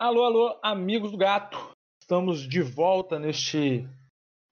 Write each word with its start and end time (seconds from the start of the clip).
Alô, 0.00 0.24
alô, 0.24 0.58
amigos 0.62 1.10
do 1.12 1.18
gato. 1.18 1.58
Estamos 2.00 2.40
de 2.40 2.62
volta 2.62 3.18
neste 3.18 3.86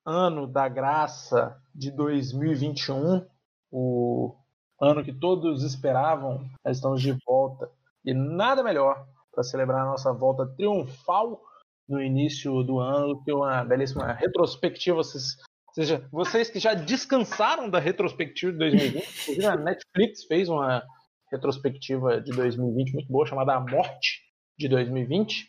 ano 0.05 0.47
da 0.47 0.69
graça 0.69 1.59
de 1.75 1.91
2021, 1.91 3.27
o 3.73 4.37
ano 4.79 5.03
que 5.03 5.11
todos 5.11 5.63
esperavam. 5.63 6.47
Nós 6.63 6.77
estamos 6.77 7.01
de 7.01 7.17
volta 7.27 7.67
e 8.05 8.13
nada 8.13 8.63
melhor 8.63 9.07
para 9.33 9.43
celebrar 9.43 9.87
a 9.87 9.91
nossa 9.91 10.13
volta 10.13 10.47
triunfal 10.55 11.41
no 11.89 11.99
início 11.99 12.63
do 12.63 12.79
ano 12.79 13.25
que 13.25 13.33
uma 13.33 13.65
belíssima 13.65 14.13
retrospectiva. 14.13 14.99
Vocês, 14.99 15.39
seja, 15.73 16.07
vocês 16.13 16.51
que 16.51 16.59
já 16.59 16.75
descansaram 16.75 17.71
da 17.71 17.79
retrospectiva 17.79 18.53
de 18.53 18.59
2020, 18.59 18.97
inclusive 19.23 19.47
a 19.47 19.57
Netflix 19.57 20.25
fez 20.25 20.51
uma 20.51 20.85
retrospectiva 21.33 22.21
de 22.21 22.33
2020 22.33 22.93
muito 22.93 23.11
boa 23.11 23.25
chamada 23.25 23.55
A 23.55 23.61
Morte 23.61 24.28
de 24.59 24.69
2020. 24.69 25.49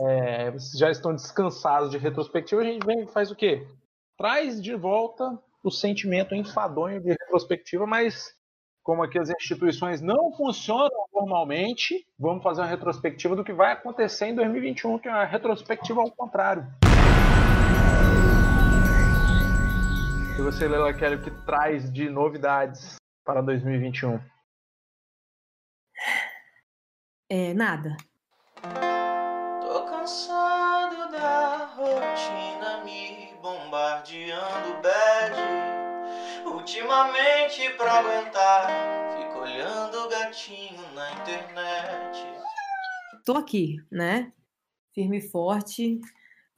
É, 0.00 0.50
vocês 0.50 0.78
já 0.78 0.90
estão 0.90 1.14
descansados 1.14 1.90
de 1.90 1.98
retrospectiva, 1.98 2.62
a 2.62 2.64
gente 2.64 2.86
vem 2.86 3.06
faz 3.06 3.30
o 3.30 3.36
quê? 3.36 3.66
Traz 4.16 4.62
de 4.62 4.74
volta 4.74 5.38
o 5.62 5.70
sentimento 5.70 6.34
enfadonho 6.34 7.00
de 7.00 7.10
retrospectiva, 7.10 7.86
mas 7.86 8.34
como 8.82 9.02
aqui 9.02 9.18
as 9.18 9.30
instituições 9.30 10.00
não 10.00 10.32
funcionam 10.32 10.90
normalmente, 11.12 12.06
vamos 12.18 12.42
fazer 12.42 12.62
uma 12.62 12.66
retrospectiva 12.66 13.36
do 13.36 13.44
que 13.44 13.52
vai 13.52 13.72
acontecer 13.72 14.26
em 14.26 14.34
2021, 14.34 14.98
que 14.98 15.08
é 15.08 15.10
uma 15.10 15.24
retrospectiva 15.24 16.00
ao 16.00 16.10
contrário. 16.10 16.66
E 20.36 20.42
você, 20.42 20.66
Leila 20.66 20.94
Kelly, 20.94 21.16
o 21.16 21.22
que 21.22 21.30
traz 21.44 21.92
de 21.92 22.08
novidades 22.08 22.96
para 23.24 23.42
2021? 23.42 24.18
É, 27.28 27.54
nada. 27.54 27.96
Tô 30.02 30.06
cansado 30.06 31.12
da 31.12 31.64
rotina 31.76 32.82
me 32.82 33.32
bombardeando 33.40 34.82
bad. 34.82 35.36
Ultimamente 36.44 37.70
pra 37.76 38.00
aguentar, 38.00 38.66
fico 39.16 39.38
olhando 39.38 39.94
o 39.98 40.08
gatinho 40.08 40.92
na 40.92 41.12
internet. 41.12 42.26
Tô 43.24 43.34
aqui, 43.34 43.76
né? 43.92 44.32
Firme 44.92 45.18
e 45.18 45.30
forte 45.30 46.00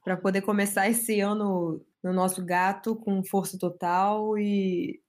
para 0.02 0.16
poder 0.16 0.40
começar 0.40 0.88
esse 0.88 1.20
ano 1.20 1.84
no 2.02 2.14
nosso 2.14 2.42
gato 2.42 2.96
com 2.96 3.22
força 3.22 3.58
total 3.58 4.38
e 4.38 5.02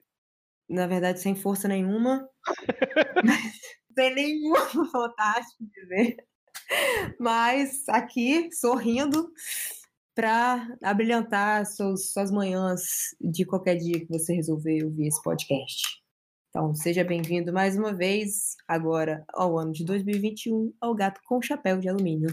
na 0.67 0.87
verdade 0.87 1.21
sem 1.21 1.35
força 1.37 1.69
nenhuma. 1.69 2.27
sem 3.97 4.13
nenhuma 4.13 4.59
vontade 4.91 5.45
de 5.57 5.81
viver. 5.81 6.34
Mas 7.19 7.87
aqui, 7.89 8.49
sorrindo, 8.51 9.31
para 10.13 10.67
abrilhantar 10.81 11.65
suas, 11.65 12.11
suas 12.11 12.31
manhãs 12.31 13.15
de 13.19 13.45
qualquer 13.45 13.75
dia 13.75 13.99
que 13.99 14.09
você 14.09 14.33
resolver 14.33 14.83
ouvir 14.83 15.07
esse 15.07 15.21
podcast. 15.21 16.01
Então, 16.49 16.73
seja 16.73 17.03
bem-vindo 17.03 17.51
mais 17.51 17.77
uma 17.77 17.93
vez, 17.93 18.55
agora 18.65 19.25
ao 19.33 19.57
ano 19.57 19.73
de 19.73 19.83
2021, 19.83 20.73
ao 20.79 20.95
Gato 20.95 21.19
com 21.25 21.41
Chapéu 21.41 21.79
de 21.79 21.89
Alumínio. 21.89 22.29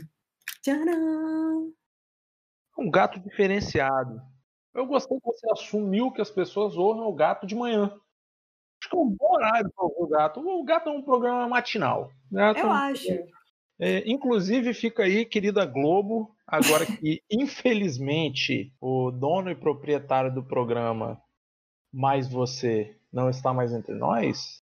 Tcharam! 0.63 1.73
Um 2.79 2.89
gato 2.89 3.19
diferenciado. 3.19 4.23
Eu 4.73 4.87
gostei 4.87 5.19
que 5.19 5.27
você 5.27 5.51
assumiu 5.51 6.13
que 6.13 6.23
as 6.23 6.31
pessoas 6.31 6.77
ouvem 6.77 7.03
o 7.03 7.13
gato 7.13 7.47
de 7.47 7.57
manhã. 7.57 7.93
Acho 8.81 8.91
que 8.91 8.97
é 8.97 9.01
um 9.01 9.11
bom 9.11 9.35
horário 9.35 9.71
para 9.75 9.85
o 9.85 10.07
gato. 10.07 10.41
O 10.41 10.65
gato 10.65 10.89
é 10.89 10.93
um 10.93 11.03
programa 11.03 11.49
matinal. 11.49 12.11
Gato 12.31 12.61
Eu 12.61 12.67
um 12.69 12.73
acho. 12.73 13.09
É, 13.85 14.09
inclusive, 14.09 14.73
fica 14.73 15.03
aí, 15.03 15.25
querida 15.25 15.67
Globo, 15.67 16.33
agora 16.47 16.87
que, 16.87 17.21
infelizmente, 17.29 18.73
o 18.81 19.11
dono 19.11 19.51
e 19.51 19.57
proprietário 19.57 20.33
do 20.33 20.41
programa, 20.41 21.21
mais 21.93 22.29
você, 22.29 22.97
não 23.13 23.29
está 23.29 23.53
mais 23.53 23.73
entre 23.73 23.93
nós, 23.93 24.63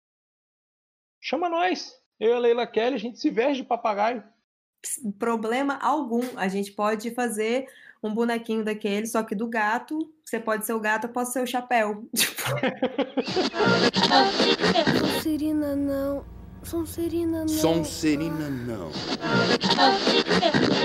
chama 1.22 1.48
nós. 1.48 1.98
Eu 2.20 2.32
e 2.32 2.34
a 2.34 2.40
Leila 2.40 2.68
Kelly, 2.68 2.96
a 2.96 3.00
gente 3.00 3.18
se 3.18 3.30
veste 3.30 3.62
de 3.62 3.68
papagaio. 3.70 4.22
Problema 5.18 5.80
algum. 5.82 6.22
A 6.36 6.50
gente 6.50 6.74
pode 6.74 7.12
fazer 7.12 7.68
um 8.04 8.14
bonequinho 8.14 8.66
daquele, 8.66 9.08
só 9.08 9.24
que 9.24 9.34
do 9.34 9.48
gato. 9.48 10.14
Você 10.26 10.42
pode 10.42 10.66
ser 10.66 10.74
o 10.74 10.80
gato, 10.82 11.08
eu 11.08 11.14
posso 11.14 11.32
ser 11.32 11.42
o 11.42 11.48
chapéu. 11.48 12.06
Sonserina 15.00 15.74
não. 15.74 16.35
Sonserina 16.66 17.42
não. 17.42 17.48
Sonserina 17.48 18.50
não. 18.50 18.90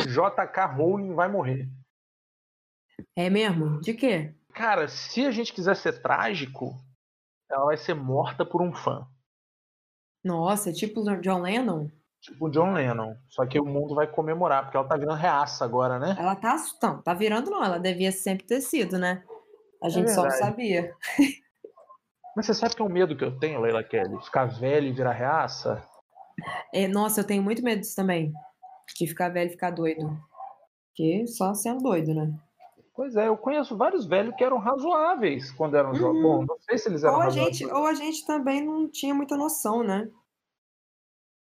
JK 0.04 0.76
Rowling 0.76 1.14
vai 1.14 1.28
morrer. 1.28 1.68
É 3.16 3.30
mesmo? 3.30 3.80
De 3.80 3.94
quê? 3.94 4.34
Cara, 4.52 4.88
se 4.88 5.24
a 5.24 5.30
gente 5.30 5.52
quiser 5.52 5.74
ser 5.76 6.02
trágico, 6.02 6.74
ela 7.50 7.64
vai 7.64 7.76
ser 7.76 7.94
morta 7.94 8.44
por 8.44 8.60
um 8.60 8.74
fã. 8.74 9.06
Nossa, 10.22 10.72
tipo 10.72 11.02
John 11.20 11.40
Lennon? 11.40 11.88
Tipo 12.20 12.46
o 12.46 12.50
John 12.50 12.74
Lennon. 12.74 13.16
Só 13.30 13.46
que 13.46 13.58
o 13.58 13.64
mundo 13.64 13.94
vai 13.94 14.06
comemorar, 14.06 14.64
porque 14.64 14.76
ela 14.76 14.86
tá 14.86 14.96
virando 14.96 15.16
reaça 15.16 15.64
agora, 15.64 15.98
né? 15.98 16.14
Ela 16.18 16.36
tá. 16.36 16.56
Não, 16.82 17.00
tá 17.00 17.14
virando 17.14 17.50
não. 17.50 17.64
Ela 17.64 17.78
devia 17.78 18.12
sempre 18.12 18.46
ter 18.46 18.60
sido, 18.60 18.98
né? 18.98 19.24
A 19.82 19.88
gente 19.88 20.10
só 20.10 20.24
não 20.24 20.30
sabia. 20.30 20.94
Mas 22.36 22.46
você 22.46 22.54
sabe 22.54 22.76
que 22.76 22.82
é 22.82 22.84
um 22.84 22.88
medo 22.88 23.16
que 23.16 23.24
eu 23.24 23.38
tenho, 23.38 23.60
Leila 23.60 23.82
Kelly? 23.82 24.22
Ficar 24.22 24.46
velho 24.46 24.86
e 24.86 24.92
virar 24.92 25.12
reaça? 25.12 25.82
É, 26.72 26.86
nossa, 26.86 27.20
eu 27.20 27.26
tenho 27.26 27.42
muito 27.42 27.62
medo 27.62 27.80
disso 27.80 27.96
também. 27.96 28.32
De 28.96 29.06
ficar 29.06 29.28
velho 29.28 29.48
e 29.48 29.52
ficar 29.52 29.70
doido. 29.70 30.18
Porque 30.88 31.26
só 31.26 31.54
sendo 31.54 31.82
doido, 31.82 32.14
né? 32.14 32.32
Pois 32.94 33.16
é, 33.16 33.28
eu 33.28 33.36
conheço 33.36 33.76
vários 33.76 34.06
velhos 34.06 34.34
que 34.36 34.44
eram 34.44 34.58
razoáveis 34.58 35.50
quando 35.52 35.76
eram 35.76 35.94
jovens. 35.94 36.22
Uhum. 36.22 36.22
Bom, 36.22 36.44
não 36.46 36.58
sei 36.60 36.76
se 36.76 36.88
eles 36.88 37.02
eram 37.02 37.14
Ou 37.14 37.22
a, 37.22 37.30
gente, 37.30 37.64
ou 37.66 37.86
a 37.86 37.94
gente 37.94 38.26
também 38.26 38.64
não 38.64 38.88
tinha 38.90 39.14
muita 39.14 39.36
noção, 39.36 39.82
né? 39.82 40.10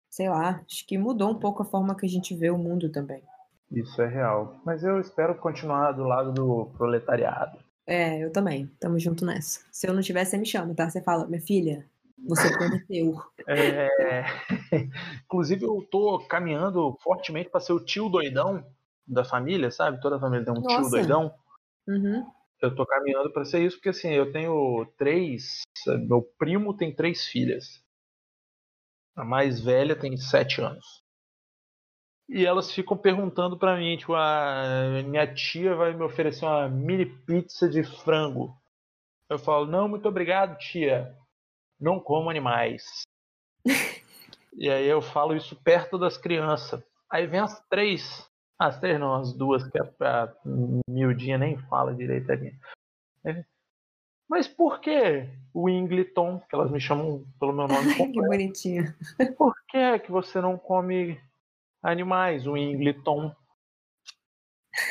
Sei 0.10 0.30
lá, 0.30 0.64
acho 0.70 0.86
que 0.86 0.98
mudou 0.98 1.32
um 1.32 1.40
pouco 1.40 1.64
a 1.64 1.66
forma 1.66 1.96
que 1.96 2.06
a 2.06 2.10
gente 2.10 2.36
vê 2.36 2.50
o 2.50 2.58
mundo 2.58 2.92
também. 2.92 3.24
Isso 3.72 4.02
é 4.02 4.08
real. 4.08 4.60
Mas 4.66 4.84
eu 4.84 5.00
espero 5.00 5.36
continuar 5.36 5.92
do 5.94 6.04
lado 6.04 6.32
do 6.32 6.68
proletariado. 6.78 7.58
É, 7.90 8.24
eu 8.24 8.32
também. 8.32 8.68
Tamo 8.80 9.00
junto 9.00 9.26
nessa. 9.26 9.66
Se 9.72 9.88
eu 9.88 9.94
não 9.96 10.02
tiver, 10.04 10.24
você 10.24 10.38
me 10.38 10.46
chama, 10.46 10.76
tá? 10.76 10.88
Você 10.88 11.02
fala, 11.02 11.26
minha 11.26 11.42
filha, 11.42 11.84
você 12.24 12.48
prometeu. 12.56 13.20
É... 13.48 14.24
Inclusive, 15.26 15.66
eu 15.66 15.88
tô 15.90 16.20
caminhando 16.28 16.96
fortemente 17.02 17.50
para 17.50 17.60
ser 17.60 17.74
o 17.74 17.84
tio 17.84 18.08
doidão 18.08 18.64
da 19.08 19.26
família, 19.26 19.72
sabe? 19.72 20.00
Toda 20.00 20.18
a 20.18 20.20
família 20.20 20.46
tem 20.46 20.54
um 20.54 20.62
tio 20.62 20.78
Nossa. 20.78 20.92
doidão. 20.92 21.34
Uhum. 21.88 22.24
Eu 22.62 22.76
tô 22.76 22.86
caminhando 22.86 23.34
para 23.34 23.44
ser 23.44 23.66
isso, 23.66 23.78
porque 23.78 23.90
assim, 23.90 24.10
eu 24.10 24.32
tenho 24.32 24.86
três. 24.96 25.62
Meu 26.08 26.22
primo 26.38 26.78
tem 26.78 26.94
três 26.94 27.26
filhas. 27.26 27.84
A 29.16 29.26
mais 29.26 29.60
velha 29.60 29.96
tem 29.96 30.16
sete 30.16 30.62
anos. 30.62 31.04
E 32.30 32.46
elas 32.46 32.72
ficam 32.72 32.96
perguntando 32.96 33.58
pra 33.58 33.76
mim, 33.76 33.98
tipo, 33.98 34.14
a 34.14 35.02
minha 35.04 35.34
tia 35.34 35.76
vai 35.76 35.96
me 35.96 36.04
oferecer 36.04 36.46
uma 36.46 36.70
mini 36.70 37.08
pizza 37.08 37.68
de 37.68 37.84
frango. 37.84 38.56
Eu 39.28 39.40
falo, 39.40 39.66
não, 39.66 39.88
muito 39.88 40.08
obrigado, 40.08 40.58
tia. 40.60 41.18
Não 41.80 42.00
como 42.00 42.30
animais. 42.30 42.84
e 44.54 44.70
aí 44.70 44.86
eu 44.86 45.02
falo 45.02 45.36
isso 45.36 45.56
perto 45.56 45.98
das 45.98 46.18
crianças. 46.18 46.84
Aí 47.12 47.26
vem 47.26 47.40
as 47.40 47.60
três. 47.68 48.30
As 48.60 48.80
três 48.80 49.00
não, 49.00 49.16
as 49.16 49.34
duas, 49.34 49.64
que 49.68 49.80
a, 49.80 50.24
a 50.24 50.34
miudinha 50.88 51.38
nem 51.38 51.58
fala 51.58 51.96
direito 51.96 52.32
ali. 52.32 52.54
É, 53.26 53.44
Mas 54.30 54.48
por 54.48 54.80
que 54.82 55.28
o 55.52 55.68
Ingleton, 55.68 56.40
que 56.42 56.54
elas 56.54 56.70
me 56.70 56.80
chamam 56.80 57.26
pelo 57.40 57.54
meu 57.54 57.68
nome 57.68 57.90
Ai, 58.00 58.12
que 58.12 58.22
bonitinho. 58.22 58.94
por 59.36 59.56
que, 59.68 60.00
que 60.00 60.12
você 60.12 60.40
não 60.40 60.58
come 60.58 61.20
animais, 61.82 62.46
o 62.48 62.58
Ingleton? 62.58 63.34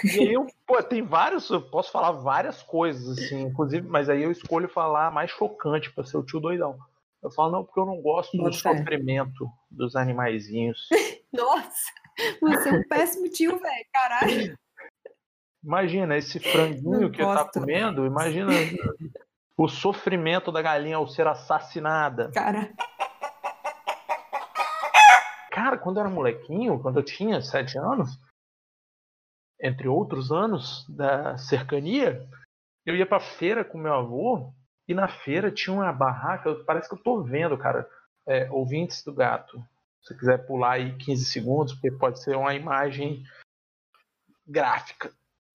E 0.04 0.20
aí 0.20 0.32
eu, 0.34 0.46
pô, 0.66 0.82
tem 0.82 1.02
vários, 1.02 1.48
eu 1.50 1.62
posso 1.62 1.90
falar 1.90 2.12
várias 2.12 2.62
coisas, 2.62 3.18
assim, 3.18 3.42
inclusive, 3.42 3.86
mas 3.88 4.08
aí 4.08 4.22
eu 4.22 4.30
escolho 4.30 4.68
falar 4.68 5.10
mais 5.10 5.30
chocante 5.30 5.90
pra 5.92 6.04
ser 6.04 6.18
o 6.18 6.24
tio 6.24 6.40
doidão. 6.40 6.78
Eu 7.22 7.30
falo, 7.30 7.52
não, 7.52 7.64
porque 7.64 7.80
eu 7.80 7.86
não 7.86 8.00
gosto 8.00 8.36
do 8.36 8.44
Bota 8.44 8.56
fé. 8.56 8.76
sofrimento 8.76 9.50
dos 9.70 9.96
animaizinhos. 9.96 10.88
Nossa, 11.32 11.92
você 12.40 12.68
é 12.68 12.72
um 12.72 12.88
péssimo 12.88 13.28
tio, 13.28 13.58
velho. 13.58 13.86
Caralho. 13.92 14.58
Imagina 15.62 16.16
esse 16.16 16.38
franguinho 16.38 17.00
Não 17.00 17.10
que 17.10 17.20
ele 17.20 17.34
tá 17.34 17.44
comendo, 17.44 18.06
imagina 18.06 18.52
o 19.56 19.68
sofrimento 19.68 20.52
da 20.52 20.62
galinha 20.62 20.96
ao 20.96 21.08
ser 21.08 21.26
assassinada. 21.26 22.30
Cara, 22.32 22.72
Cara, 25.58 25.76
quando 25.76 25.96
eu 25.96 26.02
era 26.02 26.08
molequinho, 26.10 26.80
quando 26.80 27.00
eu 27.00 27.02
tinha 27.02 27.42
sete 27.42 27.76
anos, 27.76 28.16
entre 29.60 29.88
outros 29.88 30.30
anos 30.30 30.86
da 30.88 31.36
cercania, 31.36 32.24
eu 32.86 32.94
ia 32.94 33.04
pra 33.04 33.18
feira 33.18 33.64
com 33.64 33.76
meu 33.76 33.92
avô 33.92 34.52
e 34.86 34.94
na 34.94 35.08
feira 35.08 35.50
tinha 35.50 35.74
uma 35.74 35.92
barraca, 35.92 36.54
parece 36.64 36.88
que 36.88 36.94
eu 36.94 37.02
tô 37.02 37.24
vendo, 37.24 37.58
cara, 37.58 37.90
é, 38.24 38.48
ouvintes 38.52 39.02
do 39.02 39.12
gato. 39.12 39.58
Se 40.00 40.14
você 40.14 40.18
quiser 40.20 40.46
pular 40.46 40.74
aí 40.74 40.96
15 40.96 41.24
segundos, 41.24 41.72
porque 41.72 41.90
pode 41.90 42.22
ser 42.22 42.36
uma 42.36 42.54
imagem 42.54 43.24
gráfica. 44.46 45.10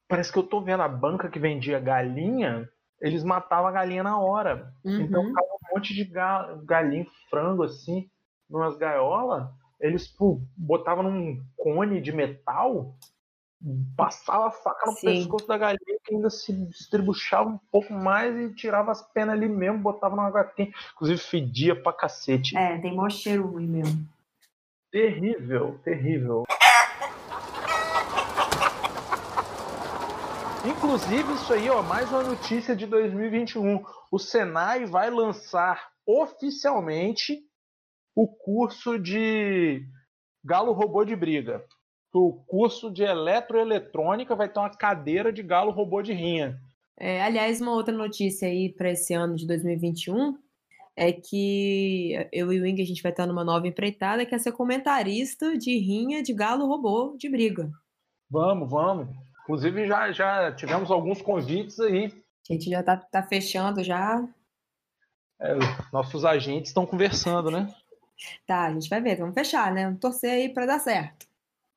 Parece 0.09 0.33
que 0.33 0.37
eu 0.37 0.43
tô 0.43 0.59
vendo 0.59 0.83
a 0.83 0.89
banca 0.89 1.29
que 1.29 1.39
vendia 1.39 1.79
galinha, 1.79 2.69
eles 2.99 3.23
matavam 3.23 3.67
a 3.67 3.71
galinha 3.71 4.03
na 4.03 4.19
hora. 4.19 4.73
Então 4.83 5.21
Uhum. 5.21 5.29
ficava 5.29 5.47
um 5.47 5.75
monte 5.75 5.93
de 5.93 6.03
ga- 6.03 6.59
galinha, 6.65 7.07
frango 7.29 7.63
assim, 7.63 8.11
numas 8.49 8.75
gaiolas. 8.77 9.62
Eles 9.83 10.07
pô, 10.07 10.39
botavam 10.55 11.03
num 11.03 11.43
cone 11.57 11.99
de 11.99 12.13
metal, 12.13 12.95
passava 13.97 14.47
a 14.47 14.51
faca 14.51 14.85
no 14.85 14.93
Sim. 14.93 15.07
pescoço 15.07 15.45
da 15.45 15.57
galinha 15.57 15.99
que 16.05 16.15
ainda 16.15 16.29
se 16.29 16.53
distribuchava 16.53 17.49
um 17.49 17.59
pouco 17.69 17.91
mais 17.91 18.33
e 18.33 18.55
tirava 18.55 18.93
as 18.93 19.01
penas 19.01 19.35
ali 19.35 19.49
mesmo, 19.49 19.79
botava 19.79 20.15
numa 20.15 20.31
gatinha. 20.31 20.71
Inclusive 20.93 21.19
fedia 21.19 21.75
pra 21.75 21.91
cacete. 21.91 22.55
É, 22.55 22.77
tem 22.79 22.95
mó 22.95 23.09
cheiro 23.09 23.45
ruim 23.45 23.67
mesmo. 23.67 24.07
Terrível, 24.89 25.77
terrível. 25.83 26.43
Inclusive, 30.65 31.33
isso 31.33 31.51
aí, 31.51 31.69
ó, 31.69 31.83
mais 31.83 32.09
uma 32.09 32.23
notícia 32.23 32.73
de 32.73 32.85
2021. 32.85 33.83
O 34.09 34.17
Senai 34.17 34.85
vai 34.85 35.09
lançar 35.09 35.91
oficialmente 36.05 37.45
o 38.15 38.27
curso 38.27 38.99
de 38.99 39.85
galo 40.43 40.73
robô 40.73 41.03
de 41.03 41.15
briga. 41.15 41.63
O 42.13 42.33
curso 42.45 42.91
de 42.91 43.03
eletroeletrônica 43.03 44.35
vai 44.35 44.47
ter 44.47 44.59
uma 44.59 44.69
cadeira 44.69 45.33
de 45.33 45.41
galo 45.41 45.71
robô 45.71 46.01
de 46.01 46.13
rinha. 46.13 46.59
É, 46.97 47.23
aliás, 47.23 47.59
uma 47.59 47.73
outra 47.73 47.93
notícia 47.93 48.47
aí 48.47 48.71
para 48.71 48.91
esse 48.91 49.13
ano 49.13 49.35
de 49.35 49.47
2021 49.47 50.37
é 50.95 51.11
que 51.11 52.13
eu 52.31 52.53
e 52.53 52.59
o 52.59 52.63
Wing 52.63 52.81
a 52.81 52.85
gente 52.85 53.01
vai 53.01 53.11
estar 53.11 53.25
numa 53.25 53.43
nova 53.43 53.67
empreitada 53.67 54.25
que 54.25 54.35
é 54.35 54.37
ser 54.37 54.51
comentarista 54.51 55.57
de 55.57 55.75
rinha 55.79 56.21
de 56.21 56.33
galo 56.33 56.67
robô 56.67 57.15
de 57.17 57.27
briga. 57.29 57.71
Vamos, 58.29 58.69
vamos. 58.69 59.07
Inclusive, 59.43 59.87
já, 59.87 60.11
já 60.11 60.51
tivemos 60.53 60.91
alguns 60.91 61.21
convites 61.21 61.79
aí. 61.79 62.13
A 62.49 62.53
gente 62.53 62.69
já 62.69 62.83
tá, 62.83 62.95
tá 62.97 63.23
fechando 63.23 63.83
já. 63.83 64.23
É, 65.41 65.55
nossos 65.91 66.23
agentes 66.23 66.69
estão 66.69 66.85
conversando, 66.85 67.49
né? 67.49 67.73
Tá, 68.45 68.65
a 68.65 68.73
gente 68.73 68.89
vai 68.89 69.01
ver, 69.01 69.17
vamos 69.17 69.33
fechar, 69.33 69.73
né? 69.73 69.85
Vamos 69.85 69.99
torcer 69.99 70.31
aí 70.31 70.49
para 70.53 70.65
dar 70.65 70.79
certo. 70.79 71.27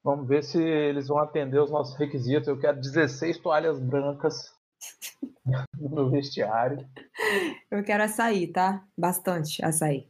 Vamos 0.03 0.29
ver 0.29 0.45
se 0.45 0.63
eles 0.63 1.09
vão 1.09 1.19
atender 1.19 1.59
os 1.59 1.71
nossos 1.71 1.97
requisitos. 1.97 2.47
Eu 2.47 2.59
quero 2.59 2.81
16 2.81 3.39
toalhas 3.39 3.81
brancas 3.81 4.55
no 5.79 5.91
meu 5.91 6.11
vestiário. 6.11 6.89
Eu 7.71 7.83
quero 7.83 8.05
açaí, 8.05 8.47
tá? 8.47 8.87
Bastante 8.97 9.65
açaí. 9.65 10.09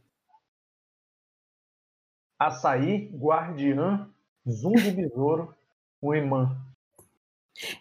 Açaí, 2.39 3.09
guardiã, 3.15 4.07
zoom 4.47 4.73
de 4.73 4.91
besouro, 4.91 5.55
um 6.01 6.13
imã. 6.13 6.55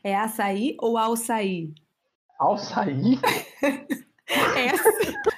É 0.02 0.16
açaí 0.16 0.74
ou 0.80 0.96
alçaí? 0.96 1.74
Açaí? 2.40 3.20
Essa. 4.56 4.90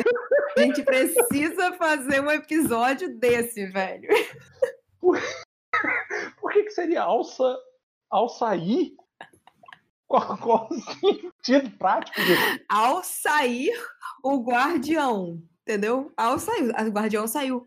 A 0.00 0.60
gente 0.60 0.82
precisa 0.82 1.72
fazer 1.74 2.20
um 2.20 2.30
episódio 2.30 3.18
desse, 3.18 3.66
velho. 3.66 4.08
Por 5.00 6.52
que, 6.52 6.64
que 6.64 6.70
seria 6.70 7.02
alça, 7.02 7.56
alçaí? 8.10 8.94
Qual, 10.06 10.36
qual 10.38 10.68
o 10.70 10.74
sentido 10.74 11.70
prático 11.78 12.20
disso? 12.20 12.60
Ao 12.68 13.02
sair, 13.02 13.72
o 14.22 14.42
guardião. 14.42 15.42
Entendeu? 15.62 16.12
Ao 16.16 16.38
sair. 16.38 16.68
O 16.68 16.90
guardião 16.90 17.26
saiu. 17.26 17.66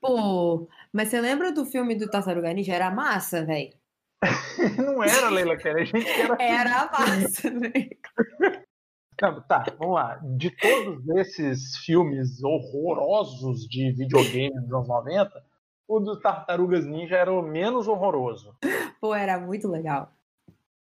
Pô, 0.00 0.68
mas 0.92 1.08
você 1.08 1.20
lembra 1.20 1.52
do 1.52 1.64
filme 1.64 1.94
do 1.94 2.10
Tartaruga 2.10 2.52
Ninja? 2.52 2.74
Era 2.74 2.90
massa, 2.90 3.44
velho. 3.46 3.72
Não 4.76 5.02
era, 5.02 5.28
Leila 5.30 5.56
Kelly. 5.56 5.82
A 5.82 5.84
gente 5.84 6.08
era 6.08 6.36
Era 6.40 6.90
massa, 6.92 7.50
velho. 7.50 7.98
Não, 9.20 9.40
tá, 9.42 9.64
vamos 9.78 9.94
lá. 9.94 10.20
De 10.22 10.50
todos 10.50 11.08
esses 11.16 11.76
filmes 11.78 12.42
horrorosos 12.42 13.66
de 13.68 13.92
videogame 13.92 14.60
dos 14.60 14.72
anos 14.72 14.88
90, 14.88 15.44
o 15.88 16.00
do 16.00 16.20
Tartarugas 16.20 16.86
Ninja 16.86 17.16
era 17.16 17.32
o 17.32 17.42
menos 17.42 17.86
horroroso. 17.86 18.56
Pô, 19.00 19.14
era 19.14 19.38
muito 19.38 19.68
legal. 19.68 20.12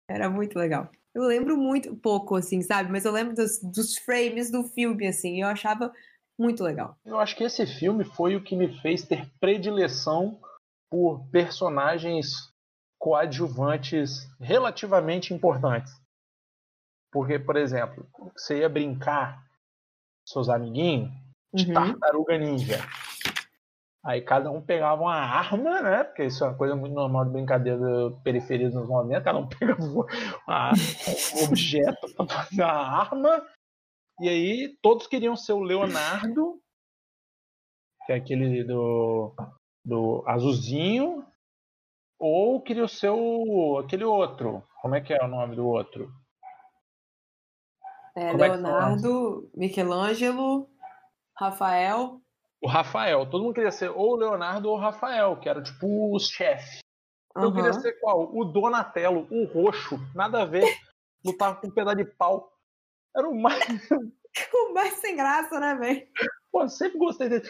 Era 0.07 0.29
muito 0.29 0.57
legal. 0.57 0.89
Eu 1.13 1.23
lembro 1.23 1.57
muito 1.57 1.95
pouco, 1.95 2.35
assim, 2.35 2.61
sabe? 2.61 2.91
Mas 2.91 3.05
eu 3.05 3.11
lembro 3.11 3.35
dos, 3.35 3.59
dos 3.61 3.97
frames 3.97 4.51
do 4.51 4.63
filme, 4.63 5.07
assim. 5.07 5.41
Eu 5.41 5.47
achava 5.47 5.91
muito 6.37 6.63
legal. 6.63 6.97
Eu 7.05 7.19
acho 7.19 7.35
que 7.35 7.43
esse 7.43 7.65
filme 7.65 8.03
foi 8.03 8.35
o 8.35 8.43
que 8.43 8.55
me 8.55 8.79
fez 8.81 9.03
ter 9.03 9.29
predileção 9.39 10.39
por 10.89 11.27
personagens 11.31 12.53
coadjuvantes 12.97 14.27
relativamente 14.39 15.33
importantes. 15.33 15.91
Porque, 17.11 17.39
por 17.39 17.57
exemplo, 17.57 18.07
você 18.35 18.59
ia 18.59 18.69
brincar 18.69 19.44
com 19.44 20.27
seus 20.27 20.50
amiguinhos 20.50 21.11
de 21.53 21.67
Uhum. 21.67 21.73
tartaruga 21.73 22.38
ninja. 22.38 22.77
Aí 24.03 24.21
cada 24.21 24.50
um 24.50 24.61
pegava 24.61 25.01
uma 25.01 25.15
arma, 25.15 25.81
né? 25.81 26.03
Porque 26.06 26.25
isso 26.25 26.44
é 26.44 26.47
uma 26.47 26.57
coisa 26.57 26.75
muito 26.75 26.94
normal 26.94 27.25
de 27.25 27.31
brincadeira 27.31 28.11
periferia 28.23 28.69
dos 28.69 28.88
90, 28.88 29.21
cada 29.21 29.38
um 29.38 29.47
pegava 29.50 29.81
uma 29.83 30.71
um 31.35 31.44
objeto 31.44 32.13
para 32.15 32.27
fazer 32.27 32.61
a 32.61 32.71
arma. 32.71 33.45
E 34.21 34.29
aí 34.29 34.77
todos 34.81 35.07
queriam 35.07 35.35
ser 35.35 35.53
o 35.53 35.61
Leonardo, 35.61 36.61
que 38.06 38.13
é 38.13 38.15
aquele 38.15 38.63
do, 38.63 39.33
do 39.83 40.23
azulzinho, 40.27 41.25
ou 42.17 42.61
queriam 42.61 42.88
ser 42.88 43.09
o, 43.09 43.79
aquele 43.79 44.06
outro. 44.06 44.63
Como 44.81 44.95
é 44.95 45.01
que 45.01 45.13
é 45.13 45.23
o 45.23 45.27
nome 45.27 45.56
do 45.56 45.67
outro? 45.67 46.09
É, 48.19 48.31
Como 48.31 48.44
é 48.44 48.50
que 48.50 48.56
Leonardo, 48.57 49.50
Michelangelo, 49.56 50.69
Rafael. 51.33 52.21
O 52.62 52.68
Rafael. 52.68 53.25
Todo 53.30 53.44
mundo 53.44 53.54
queria 53.54 53.71
ser 53.71 53.89
ou 53.92 54.12
o 54.12 54.16
Leonardo 54.18 54.68
ou 54.69 54.75
o 54.75 54.80
Rafael, 54.80 55.38
que 55.38 55.48
era 55.48 55.63
tipo 55.63 56.13
os 56.13 56.27
chefes. 56.27 56.80
Eu 57.33 57.54
queria 57.54 57.71
ser 57.71 57.94
qual? 58.01 58.30
O 58.36 58.44
Donatello, 58.44 59.25
o 59.31 59.45
roxo, 59.45 59.98
nada 60.13 60.42
a 60.42 60.45
ver. 60.45 60.66
Lutava 61.24 61.56
com 61.56 61.68
um 61.68 61.71
pedaço 61.71 61.95
de 61.95 62.04
pau. 62.06 62.51
Era 63.16 63.27
o 63.30 63.39
mais. 63.42 63.63
O 64.54 64.74
mais 64.75 64.94
sem 64.94 65.16
graça, 65.16 65.60
né, 65.60 65.74
velho? 65.74 66.07
Pô, 66.51 66.62
eu 66.62 66.69
sempre 66.69 67.00
gostei 67.00 67.27
dele. 67.27 67.50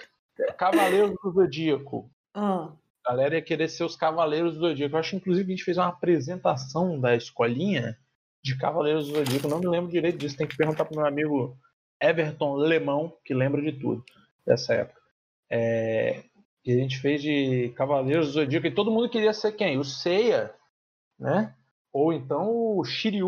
Cavaleiros 0.57 1.13
do 1.21 1.31
Zodíaco. 1.31 2.10
Ah, 2.33 2.71
A 3.06 3.10
galera 3.10 3.36
ia 3.36 3.42
querer 3.42 3.68
ser 3.68 3.83
os 3.83 3.97
Cavaleiros 3.97 4.54
do 4.54 4.61
Zodíaco. 4.61 4.95
Eu 4.95 4.99
acho 4.99 5.09
que 5.09 5.18
inclusive 5.18 5.52
a 5.52 5.56
gente 5.56 5.66
fez 5.66 5.78
uma 5.78 5.90
apresentação 5.90 6.97
da 6.99 7.16
escolinha 7.16 7.97
de 8.43 8.57
Cavaleiros 8.57 9.07
do 9.07 9.15
Zodíaco. 9.15 9.47
Não 9.47 9.59
me 9.59 9.67
lembro 9.67 9.91
direito 9.91 10.17
disso. 10.17 10.37
Tem 10.37 10.47
que 10.47 10.57
perguntar 10.57 10.85
pro 10.85 10.95
meu 10.95 11.05
amigo 11.05 11.57
Everton 12.01 12.55
Lemão, 12.55 13.17
que 13.23 13.33
lembra 13.33 13.61
de 13.61 13.73
tudo 13.73 14.03
dessa 14.45 14.73
época. 14.73 14.99
É, 15.49 16.23
que 16.63 16.71
a 16.71 16.75
gente 16.75 16.99
fez 16.99 17.21
de 17.21 17.73
Cavaleiros 17.75 18.27
do 18.27 18.33
Zodíaco 18.33 18.67
e 18.67 18.73
todo 18.73 18.91
mundo 18.91 19.09
queria 19.09 19.33
ser 19.33 19.51
quem? 19.53 19.77
O 19.77 19.83
Seiya, 19.83 20.53
né? 21.19 21.53
Ou 21.91 22.13
então 22.13 22.77
o 22.77 22.83
Shiryu. 22.83 23.27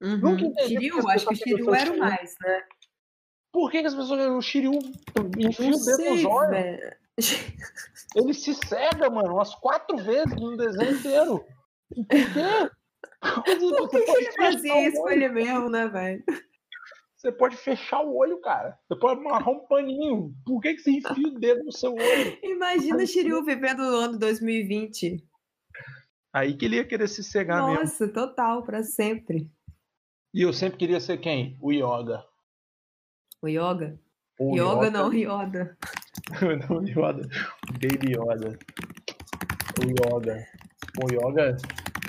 uhum. 0.00 0.16
Nunca 0.18 0.42
entendi 0.42 0.74
Shiryu, 0.74 1.08
acho 1.08 1.26
que 1.26 1.34
o 1.34 1.36
Shiryu 1.36 1.74
era 1.74 1.92
o 1.92 1.98
mais, 1.98 2.34
né? 2.40 2.62
Por 3.52 3.70
que, 3.70 3.80
que 3.80 3.86
as 3.86 3.94
pessoas 3.94 4.26
o 4.28 4.40
Shiryu 4.40 4.72
enfia 5.38 5.70
o 5.70 5.84
dedo 5.84 6.10
nos 6.10 6.24
olhos? 6.24 6.80
Ele 8.16 8.34
se 8.34 8.54
cega, 8.54 9.10
mano, 9.10 9.34
umas 9.34 9.54
quatro 9.54 9.96
vezes 9.98 10.34
no 10.36 10.56
desenho 10.56 10.92
inteiro. 10.92 11.44
Por 11.94 12.06
quê? 12.06 12.70
Por 13.20 13.88
que, 13.90 14.00
que 14.02 14.10
ele 14.10 14.32
fazia 14.32 14.88
isso 14.88 15.00
com 15.00 15.10
ele 15.10 15.28
mesmo, 15.28 15.68
né, 15.68 15.88
velho? 15.88 16.24
Você 17.16 17.30
pode 17.30 17.56
fechar 17.56 18.00
o 18.00 18.16
olho, 18.16 18.40
cara. 18.40 18.76
Você 18.88 18.98
pode 18.98 19.20
amarrar 19.20 19.48
um 19.48 19.64
paninho. 19.66 20.34
Por 20.44 20.60
que, 20.60 20.74
que 20.74 20.80
você 20.80 20.90
enfia 20.90 21.28
o 21.28 21.38
dedo 21.38 21.62
no 21.62 21.70
seu 21.70 21.94
olho? 21.94 22.38
Imagina 22.42 22.96
o 22.96 23.06
Shiryu 23.06 23.44
vivendo 23.44 23.78
no 23.78 23.96
ano 23.96 24.18
2020. 24.18 25.24
Aí 26.32 26.56
que 26.56 26.64
ele 26.64 26.76
ia 26.76 26.84
querer 26.84 27.08
se 27.08 27.22
cegar 27.22 27.64
mesmo. 27.64 27.80
Nossa, 27.80 28.08
total, 28.08 28.64
pra 28.64 28.82
sempre. 28.82 29.48
E 30.34 30.42
eu 30.42 30.52
sempre 30.52 30.78
queria 30.78 30.98
ser 30.98 31.18
quem? 31.18 31.56
O 31.60 31.70
Yoga. 31.70 32.24
O 33.40 33.46
Yoga? 33.46 34.00
O 34.40 34.56
Yoga 34.56 34.90
não, 34.90 35.12
Yoda. 35.12 35.76
não, 36.68 36.78
o 36.78 36.82
Yoda. 36.82 37.28
Baby 37.78 38.16
Yoda. 38.16 38.58
O 39.78 39.84
Yoga. 39.84 40.44
O 41.00 41.12
Yoga. 41.12 41.56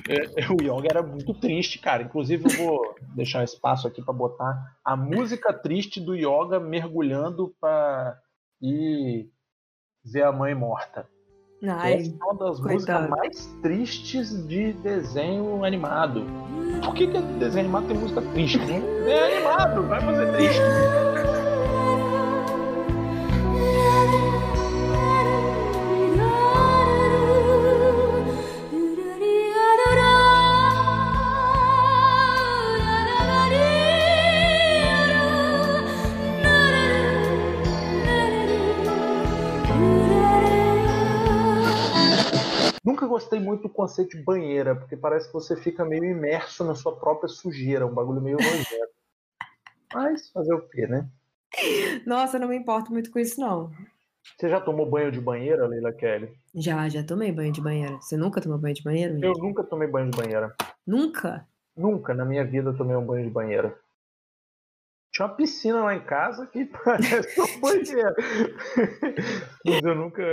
É, 0.10 0.41
é, 0.43 0.48
o 0.50 0.62
Yoga 0.62 0.88
era 0.89 1.03
muito 1.03 1.33
triste, 1.33 1.79
cara. 1.79 2.03
Inclusive, 2.03 2.45
eu 2.45 2.57
vou 2.65 2.95
deixar 3.15 3.39
um 3.39 3.43
espaço 3.43 3.88
aqui 3.88 4.01
pra 4.01 4.13
botar 4.13 4.75
a 4.83 4.95
música 4.95 5.53
triste 5.53 6.00
do 6.00 6.15
Yoga 6.15 6.60
mergulhando 6.60 7.53
pra 7.60 8.17
ir 8.62 9.29
ver 10.03 10.24
a 10.24 10.31
mãe 10.31 10.53
morta. 10.53 11.07
Ai, 11.65 11.93
Essa 11.93 12.12
é 12.12 12.24
uma 12.25 12.33
das 12.36 12.60
coitado. 12.60 12.74
músicas 12.74 13.10
mais 13.10 13.45
tristes 13.62 14.48
de 14.48 14.74
desenho 14.74 15.63
animado. 15.63 16.25
Por 16.83 16.93
que, 16.93 17.07
que 17.07 17.22
desenho 17.39 17.65
animado 17.65 17.88
tem 17.88 17.98
música 17.98 18.22
triste? 18.22 18.57
Desenho 18.60 19.25
animado, 19.25 19.83
vai 19.88 20.01
fazer 20.01 20.33
triste. 20.33 20.60
Nunca 42.93 43.07
gostei 43.07 43.39
muito 43.39 43.63
do 43.63 43.69
conceito 43.69 44.15
de 44.15 44.23
banheira, 44.23 44.75
porque 44.75 44.95
parece 44.95 45.25
que 45.25 45.33
você 45.33 45.57
fica 45.57 45.83
meio 45.83 46.05
imerso 46.05 46.63
na 46.63 46.75
sua 46.75 46.95
própria 46.95 47.27
sujeira, 47.27 47.88
um 47.88 47.93
bagulho 47.93 48.21
meio 48.21 48.38
nojento. 48.38 48.93
Mas 49.91 50.29
fazer 50.29 50.53
o 50.53 50.62
quê, 50.69 50.85
né? 50.85 51.09
Nossa, 52.05 52.38
eu 52.38 52.41
não 52.41 52.47
me 52.47 52.55
importo 52.55 52.91
muito 52.91 53.09
com 53.09 53.17
isso, 53.17 53.41
não. 53.41 53.71
Você 54.38 54.47
já 54.47 54.62
tomou 54.62 54.88
banho 54.88 55.12
de 55.12 55.19
banheira, 55.19 55.65
Leila 55.65 55.91
Kelly? 55.91 56.38
Já, 56.53 56.88
já 56.88 57.03
tomei 57.03 57.31
banho 57.31 57.51
de 57.51 57.62
banheira. 57.62 57.95
Você 57.95 58.15
nunca 58.15 58.39
tomou 58.39 58.59
banho 58.59 58.75
de 58.75 58.83
banheira? 58.83 59.19
Eu 59.19 59.33
nunca 59.39 59.63
tomei 59.63 59.88
banho 59.88 60.12
de 60.12 60.15
banheira. 60.15 60.55
Nunca? 60.85 61.47
Nunca 61.75 62.13
na 62.13 62.23
minha 62.23 62.45
vida 62.45 62.73
tomei 62.73 62.95
um 62.95 63.05
banho 63.07 63.25
de 63.25 63.31
banheira. 63.31 63.75
Tinha 65.12 65.25
uma 65.25 65.33
piscina 65.33 65.83
lá 65.83 65.95
em 65.95 66.05
casa 66.05 66.45
que 66.45 66.63
parece 66.85 67.41
um 67.41 67.59
banheiro. 67.59 68.15
Mas 69.65 69.83
eu 69.83 69.95
nunca 69.95 70.29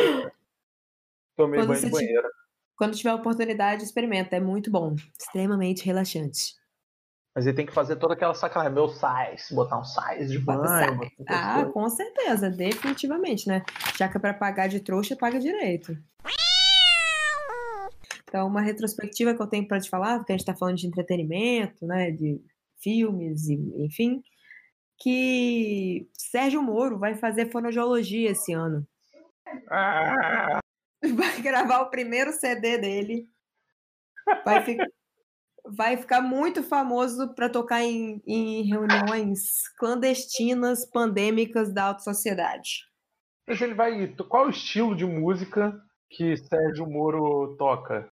tomei 1.34 1.58
Quando 1.58 1.68
banho 1.68 1.80
de 1.80 1.90
banheira. 1.90 2.39
Quando 2.80 2.96
tiver 2.96 3.12
oportunidade, 3.12 3.84
experimenta. 3.84 4.36
É 4.36 4.40
muito 4.40 4.70
bom. 4.70 4.96
Extremamente 5.18 5.84
relaxante. 5.84 6.54
Mas 7.36 7.46
ele 7.46 7.54
tem 7.54 7.66
que 7.66 7.74
fazer 7.74 7.96
toda 7.96 8.14
aquela 8.14 8.32
sacanagem. 8.32 8.72
Meu 8.72 8.88
sais, 8.88 9.48
botar 9.50 9.78
um 9.78 9.84
sais 9.84 10.30
de 10.30 10.38
banho. 10.38 10.62
Ah, 11.28 11.66
com 11.66 11.86
certeza. 11.90 12.48
Definitivamente, 12.48 13.46
né? 13.46 13.62
Já 13.98 14.08
que 14.08 14.16
é 14.16 14.20
pra 14.20 14.32
pagar 14.32 14.66
de 14.66 14.80
trouxa, 14.80 15.14
paga 15.14 15.38
direito. 15.38 15.94
Então, 18.24 18.48
uma 18.48 18.62
retrospectiva 18.62 19.34
que 19.34 19.42
eu 19.42 19.46
tenho 19.46 19.68
pra 19.68 19.78
te 19.78 19.90
falar, 19.90 20.16
porque 20.16 20.32
a 20.32 20.36
gente 20.38 20.46
tá 20.46 20.56
falando 20.56 20.78
de 20.78 20.86
entretenimento, 20.86 21.86
né? 21.86 22.10
De 22.10 22.40
filmes, 22.82 23.46
e, 23.46 23.56
enfim. 23.84 24.22
Que 24.96 26.08
Sérgio 26.16 26.62
Moro 26.62 26.98
vai 26.98 27.14
fazer 27.14 27.52
fonoaudiologia 27.52 28.30
esse 28.30 28.54
ano. 28.54 28.88
Ah, 29.70 30.60
vai 31.16 31.40
gravar 31.40 31.80
o 31.80 31.90
primeiro 31.90 32.32
CD 32.32 32.78
dele. 32.78 33.28
Vai, 34.44 34.64
fi- 34.64 34.76
vai 35.64 35.96
ficar 35.96 36.20
muito 36.20 36.62
famoso 36.62 37.34
para 37.34 37.48
tocar 37.48 37.82
em, 37.82 38.22
em 38.26 38.62
reuniões 38.62 39.66
clandestinas, 39.78 40.84
pandêmicas 40.84 41.72
da 41.72 41.84
alta 41.84 42.00
sociedade. 42.02 42.84
mas 43.46 43.60
ele 43.60 43.74
vai. 43.74 44.06
Qual 44.28 44.46
o 44.46 44.50
estilo 44.50 44.94
de 44.94 45.04
música 45.06 45.80
que 46.08 46.36
Sérgio 46.36 46.86
Moro 46.86 47.56
toca? 47.56 48.08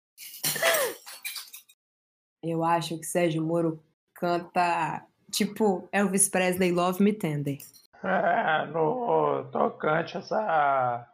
Eu 2.43 2.63
acho 2.63 2.97
que 2.99 3.05
Sérgio 3.05 3.43
Moro 3.43 3.83
canta 4.13 5.05
tipo 5.31 5.89
Elvis 5.91 6.29
Presley 6.29 6.71
Love 6.71 7.03
Me 7.03 7.11
Tender. 7.13 7.57
É, 8.03 8.65
no 8.67 9.45
tocante 9.51 10.15
essa 10.17 11.07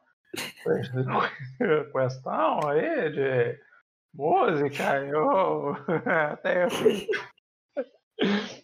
questão 1.94 2.70
aí 2.70 3.12
de 3.12 3.60
música, 4.14 5.00
eu 5.06 5.76
até 6.06 6.68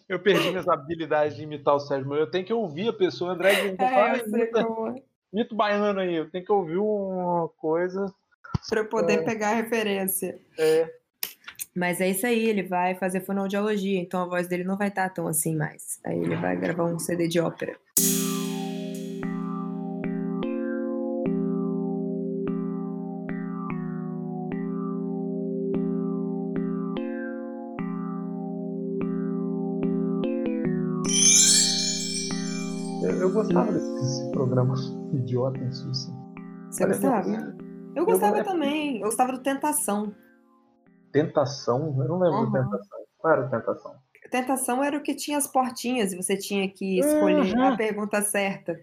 eu 0.08 0.20
perdi 0.20 0.50
minhas 0.50 0.68
habilidades 0.68 1.36
de 1.36 1.42
imitar 1.42 1.74
o 1.74 1.80
Sérgio 1.80 2.06
Moro. 2.06 2.20
Eu 2.20 2.30
tenho 2.30 2.44
que 2.44 2.52
ouvir 2.52 2.88
a 2.88 2.92
pessoa, 2.92 3.32
André, 3.32 3.52
É, 3.54 4.20
eu 4.20 4.28
sei 4.28 4.40
imita, 4.42 4.64
como 4.64 4.96
é. 4.96 5.02
imita 5.32 5.54
baiano 5.54 6.00
aí, 6.00 6.14
eu 6.14 6.30
tenho 6.30 6.44
que 6.44 6.52
ouvir 6.52 6.76
uma 6.78 7.48
coisa. 7.48 8.06
Pra 8.68 8.80
eu 8.80 8.88
poder 8.88 9.24
pegar 9.24 9.50
a 9.50 9.54
referência. 9.54 10.38
É, 10.58 10.92
Mas 11.74 12.00
é 12.00 12.08
isso 12.08 12.26
aí, 12.26 12.48
ele 12.48 12.62
vai 12.62 12.94
fazer 12.94 13.20
fonoaudiologia, 13.20 14.00
então 14.00 14.22
a 14.22 14.26
voz 14.26 14.46
dele 14.48 14.64
não 14.64 14.76
vai 14.76 14.88
estar 14.88 15.08
tão 15.10 15.26
assim 15.26 15.56
mais. 15.56 16.00
Aí 16.04 16.18
ele 16.18 16.36
vai 16.36 16.56
gravar 16.56 16.84
um 16.84 16.98
CD 16.98 17.28
de 17.28 17.40
ópera. 17.40 17.76
Gostava 33.48 33.72
desses 33.72 34.30
programas 34.30 34.80
idiotas, 35.14 35.80
assim. 35.86 36.12
Você 36.70 36.84
Olha, 36.84 36.92
gostava? 36.92 37.56
Eu 37.96 38.04
gostava 38.04 38.38
eu- 38.38 38.44
também. 38.44 38.96
Eu 38.96 39.04
gostava 39.04 39.32
do 39.32 39.42
Tentação. 39.42 40.14
Tentação? 41.12 41.96
Eu 41.98 42.08
não 42.08 42.18
lembro 42.18 42.38
de 42.50 42.56
Uhum. 42.58 42.64
Tentação. 42.64 42.98
Qual 43.16 43.32
era 43.32 43.46
a 43.46 43.48
Tentação? 43.48 43.94
Tentação 44.30 44.84
era 44.84 44.98
o 44.98 45.02
que 45.02 45.14
tinha 45.14 45.38
as 45.38 45.46
portinhas 45.46 46.12
e 46.12 46.16
você 46.16 46.36
tinha 46.36 46.68
que 46.68 46.98
escolher 47.00 47.56
Uhum. 47.56 47.68
a 47.72 47.76
pergunta 47.76 48.20
certa. 48.20 48.78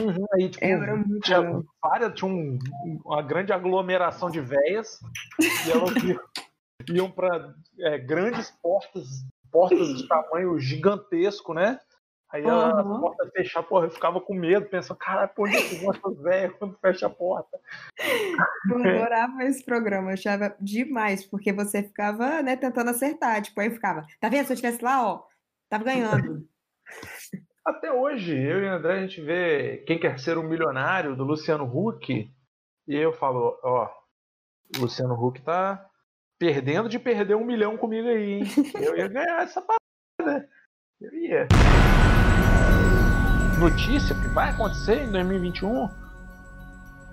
Uhum, 0.00 0.24
aí, 0.32 0.48
tipo, 0.48 0.64
Era 0.64 0.96
muito 0.96 1.20
tinha, 1.20 1.38
legal. 1.40 1.62
várias, 1.82 2.14
tinha 2.14 2.30
um- 2.30 2.58
uma 3.04 3.20
grande 3.22 3.52
aglomeração 3.52 4.30
de 4.30 4.40
véias 4.40 4.98
e 5.66 5.70
elas 5.70 5.94
iam, 6.02 6.20
iam 6.88 7.10
para 7.10 7.54
grandes 8.06 8.50
portas, 8.62 9.06
portas 9.52 9.86
de 9.98 10.08
tamanho 10.08 10.58
gigantesco, 10.58 11.52
né? 11.52 11.78
Aí 12.32 12.44
a 12.44 12.82
Uhum. 12.82 13.00
porta 13.00 13.30
fechar, 13.30 13.62
porra, 13.62 13.86
eu 13.86 13.90
ficava 13.90 14.20
com 14.20 14.34
medo, 14.34 14.66
pensando, 14.66 14.98
caralho, 14.98 15.30
por 15.34 15.46
onde 15.48 15.56
é 15.56 15.68
que 15.68 15.76
vão 15.76 15.92
essas 15.94 16.22
velhas 16.22 16.52
quando 16.58 16.76
fecha 16.78 17.06
a 17.06 17.10
porta? 17.10 17.58
Eu 18.70 18.78
adorava 18.78 19.44
esse 19.44 19.64
programa, 19.64 20.08
eu 20.10 20.14
achava 20.14 20.56
demais, 20.60 21.24
porque 21.24 21.52
você 21.52 21.84
ficava, 21.84 22.42
né, 22.42 22.56
tentando 22.56 22.90
acertar. 22.90 23.40
Tipo, 23.40 23.60
aí 23.60 23.68
eu 23.68 23.72
ficava, 23.74 24.04
tá 24.20 24.28
vendo? 24.28 24.46
Se 24.46 24.52
eu 24.52 24.54
estivesse 24.54 24.82
lá, 24.82 25.06
ó, 25.06 25.22
tava 25.70 25.84
ganhando. 25.84 26.46
Até 27.64 27.92
hoje, 27.92 28.36
eu 28.36 28.60
e 28.62 28.68
o 28.68 28.72
André, 28.72 28.94
a 28.98 29.00
gente 29.06 29.20
vê 29.20 29.78
Quem 29.86 29.98
Quer 29.98 30.18
Ser 30.18 30.36
um 30.36 30.42
Milionário, 30.42 31.16
do 31.16 31.24
Luciano 31.24 31.64
Huck, 31.64 32.30
e 32.88 32.94
eu 32.94 33.12
falo, 33.12 33.58
ó, 33.62 33.88
o 34.76 34.82
Luciano 34.82 35.14
Huck 35.14 35.40
tá 35.42 35.88
perdendo 36.38 36.88
de 36.88 36.98
perder 36.98 37.34
um 37.36 37.44
milhão 37.44 37.76
comigo 37.76 38.08
aí, 38.08 38.32
hein? 38.34 38.42
Eu 38.74 38.96
ia 38.96 39.08
ganhar 39.08 39.42
essa 39.42 39.62
parada. 39.62 40.48
Eu 41.00 41.12
ia. 41.12 41.46
Notícia 43.60 44.14
que 44.14 44.28
vai 44.28 44.50
acontecer 44.50 45.02
em 45.02 45.10
2021, 45.10 45.88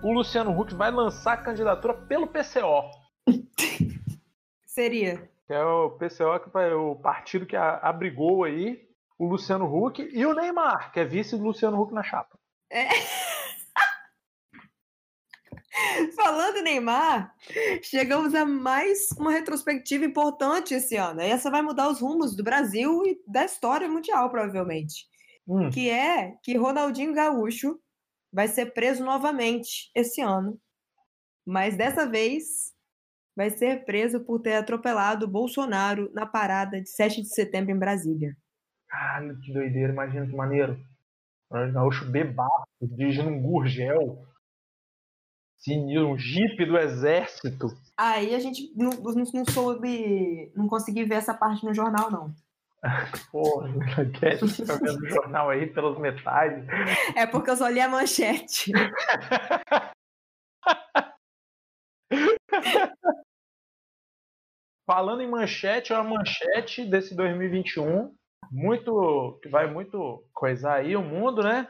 o 0.01 0.11
Luciano 0.13 0.57
Huck 0.57 0.73
vai 0.73 0.89
lançar 0.89 1.33
a 1.33 1.37
candidatura 1.37 1.93
pelo 1.93 2.27
PCO, 2.27 2.89
Seria. 4.65 5.29
que 5.45 5.53
é 5.53 5.63
o 5.63 5.91
PCO, 5.91 6.39
que 6.39 6.57
é 6.57 6.73
o 6.73 6.95
partido 6.95 7.45
que 7.45 7.55
abrigou 7.57 8.45
aí 8.45 8.81
o 9.19 9.27
Luciano 9.27 9.65
Huck 9.65 10.01
e 10.01 10.25
o 10.25 10.33
Neymar, 10.33 10.91
que 10.91 10.99
é 11.01 11.05
vice 11.05 11.37
do 11.37 11.43
Luciano 11.43 11.79
Huck 11.81 11.93
na 11.93 12.03
chapa. 12.03 12.37
Falando 16.15 16.57
em 16.57 16.63
Neymar, 16.63 17.33
chegamos 17.81 18.35
a 18.35 18.45
mais 18.45 19.11
uma 19.17 19.31
retrospectiva 19.31 20.05
importante 20.05 20.73
esse 20.73 20.95
ano. 20.95 21.21
E 21.21 21.25
essa 21.25 21.49
vai 21.49 21.61
mudar 21.61 21.89
os 21.89 21.99
rumos 21.99 22.35
do 22.35 22.43
Brasil 22.43 23.03
e 23.05 23.19
da 23.27 23.45
história 23.45 23.89
mundial, 23.89 24.29
provavelmente. 24.29 25.11
Hum. 25.45 25.69
que 25.69 25.89
é 25.89 26.37
que 26.41 26.55
Ronaldinho 26.55 27.13
Gaúcho 27.13 27.77
vai 28.31 28.47
ser 28.47 28.67
preso 28.67 29.03
novamente 29.03 29.91
esse 29.93 30.21
ano. 30.21 30.57
Mas 31.45 31.75
dessa 31.75 32.09
vez 32.09 32.71
vai 33.35 33.49
ser 33.49 33.83
preso 33.83 34.21
por 34.21 34.39
ter 34.39 34.55
atropelado 34.55 35.27
Bolsonaro 35.27 36.09
na 36.13 36.25
parada 36.25 36.79
de 36.79 36.89
7 36.89 37.21
de 37.21 37.27
setembro 37.27 37.71
em 37.71 37.77
Brasília. 37.77 38.37
Caralho, 38.87 39.37
que 39.41 39.51
doideira, 39.51 39.91
imagina 39.91 40.25
que 40.25 40.35
maneiro. 40.35 40.79
Ronaldinho 41.51 41.73
Gaúcho 41.73 42.05
bebaço, 42.09 42.67
dirigindo 42.81 43.27
um 43.27 43.41
gurgel. 43.41 44.25
Sinistro, 45.63 46.09
um 46.09 46.17
jipe 46.17 46.65
do 46.65 46.77
exército. 46.77 47.67
Aí 47.95 48.35
a 48.35 48.39
gente 48.39 48.69
não, 48.75 48.89
não, 48.89 49.13
não 49.33 49.45
soube, 49.45 50.51
não 50.55 50.67
consegui 50.67 51.05
ver 51.05 51.15
essa 51.15 51.33
parte 51.33 51.65
no 51.65 51.73
jornal, 51.73 52.11
não. 52.11 52.35
Porra, 53.31 53.69
quer 54.19 54.37
tá 54.39 54.75
vendo 54.75 55.01
o 55.01 55.09
jornal 55.09 55.49
aí 55.49 55.67
pelas 55.67 55.97
metades. 55.97 56.67
É 57.15 57.25
porque 57.25 57.49
eu 57.49 57.55
só 57.55 57.69
li 57.69 57.79
a 57.79 57.87
manchete. 57.87 58.73
Falando 64.85 65.21
em 65.21 65.29
manchete, 65.29 65.93
é 65.93 65.95
uma 65.97 66.17
manchete 66.17 66.83
desse 66.83 67.15
2021. 67.15 68.13
Muito. 68.51 69.39
que 69.41 69.47
vai 69.47 69.65
muito 69.65 70.25
coisar 70.33 70.73
aí 70.75 70.93
o 70.97 71.01
mundo, 71.01 71.41
né? 71.41 71.69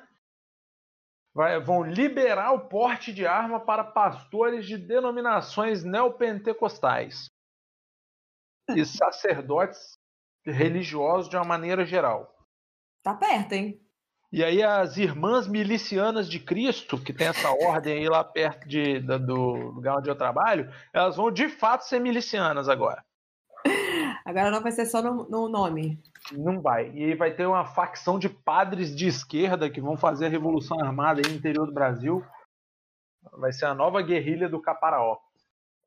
Vai- 1.33 1.59
vão 1.59 1.83
liberar 1.83 2.51
o 2.53 2.67
porte 2.67 3.11
de 3.13 3.25
arma 3.25 3.59
para 3.59 3.83
pastores 3.83 4.65
de 4.67 4.77
denominações 4.77 5.83
neopentecostais 5.83 7.25
e 8.75 8.85
sacerdotes 8.85 9.97
religiosos 10.45 11.29
de 11.29 11.35
uma 11.35 11.43
maneira 11.45 11.85
geral. 11.85 12.31
Tá 13.01 13.13
perto, 13.15 13.53
hein? 13.53 13.79
E 14.31 14.43
aí 14.43 14.63
as 14.63 14.97
irmãs 14.97 15.47
milicianas 15.47 16.27
de 16.29 16.39
Cristo, 16.39 16.97
que 17.01 17.13
tem 17.13 17.27
essa 17.27 17.49
ordem 17.51 17.97
aí 17.99 18.07
lá 18.09 18.23
perto 18.23 18.67
de, 18.67 18.99
da- 18.99 19.17
do 19.17 19.35
lugar 19.71 19.97
onde 19.97 20.09
eu 20.09 20.15
trabalho, 20.15 20.71
elas 20.93 21.15
vão 21.17 21.31
de 21.31 21.49
fato 21.49 21.83
ser 21.85 21.99
milicianas 21.99 22.67
agora. 22.69 23.03
Agora 24.25 24.49
não 24.49 24.61
vai 24.61 24.71
ser 24.71 24.85
só 24.85 25.01
no, 25.01 25.27
no 25.29 25.49
nome. 25.49 26.01
Não 26.31 26.61
vai. 26.61 26.91
E 26.91 27.03
aí 27.03 27.15
vai 27.15 27.35
ter 27.35 27.45
uma 27.45 27.65
facção 27.65 28.17
de 28.17 28.29
padres 28.29 28.95
de 28.95 29.07
esquerda 29.07 29.69
que 29.69 29.81
vão 29.81 29.97
fazer 29.97 30.27
a 30.27 30.29
revolução 30.29 30.79
armada 30.79 31.21
aí 31.23 31.29
no 31.29 31.37
interior 31.37 31.65
do 31.65 31.73
Brasil. 31.73 32.23
Vai 33.33 33.51
ser 33.51 33.65
a 33.65 33.73
nova 33.73 34.01
guerrilha 34.01 34.47
do 34.47 34.61
Caparaó. 34.61 35.17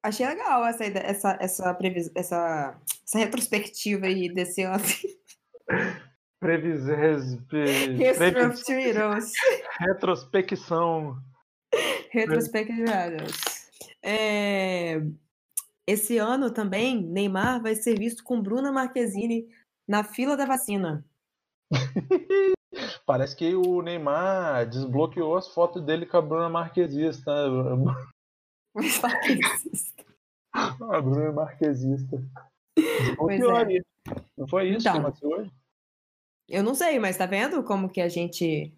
Achei 0.03 0.27
legal 0.27 0.65
essa, 0.67 0.85
essa, 0.85 1.39
essa, 1.41 1.75
previs- 1.75 2.13
essa, 2.15 2.79
essa 3.05 3.19
retrospectiva 3.19 4.07
aí 4.07 4.33
desse 4.33 4.63
ano. 4.63 4.85
Previs... 6.39 6.83
previs-. 7.49 8.19
Retrospecção. 9.81 11.17
Retrospectivos. 12.11 12.91
É, 14.03 15.01
Esse 15.87 16.19
ano 16.19 16.51
também, 16.51 17.01
Neymar 17.01 17.63
vai 17.63 17.75
ser 17.75 17.99
visto 17.99 18.25
com 18.25 18.43
Bruna 18.43 18.73
Marquezine 18.73 19.49
na 19.87 20.03
fila 20.03 20.37
da 20.37 20.45
vacina. 20.45 21.05
Parece 23.07 23.37
que 23.37 23.55
o 23.55 23.81
Neymar 23.83 24.69
desbloqueou 24.69 25.37
as 25.37 25.49
fotos 25.49 25.83
dele 25.83 26.05
com 26.05 26.17
a 26.17 26.23
Bruna 26.23 26.49
vai 26.49 27.25
que 29.21 29.33
existe. 29.33 29.95
A 30.53 31.01
Bruna 31.01 31.33
Marquesista. 31.33 32.23
Pois 33.17 33.41
Desbloqueou 33.41 33.57
é. 33.57 33.81
Não 34.37 34.49
foi 34.49 34.69
isso 34.71 34.83
que 34.83 34.89
Então. 34.89 35.01
aconteceu 35.01 35.31
hoje? 35.31 35.53
Eu 36.49 36.63
não 36.63 36.75
sei, 36.75 36.99
mas 36.99 37.17
tá 37.17 37.27
vendo 37.27 37.63
como 37.65 37.89
que 37.89 38.01
a 38.01 38.09
gente 38.09 38.73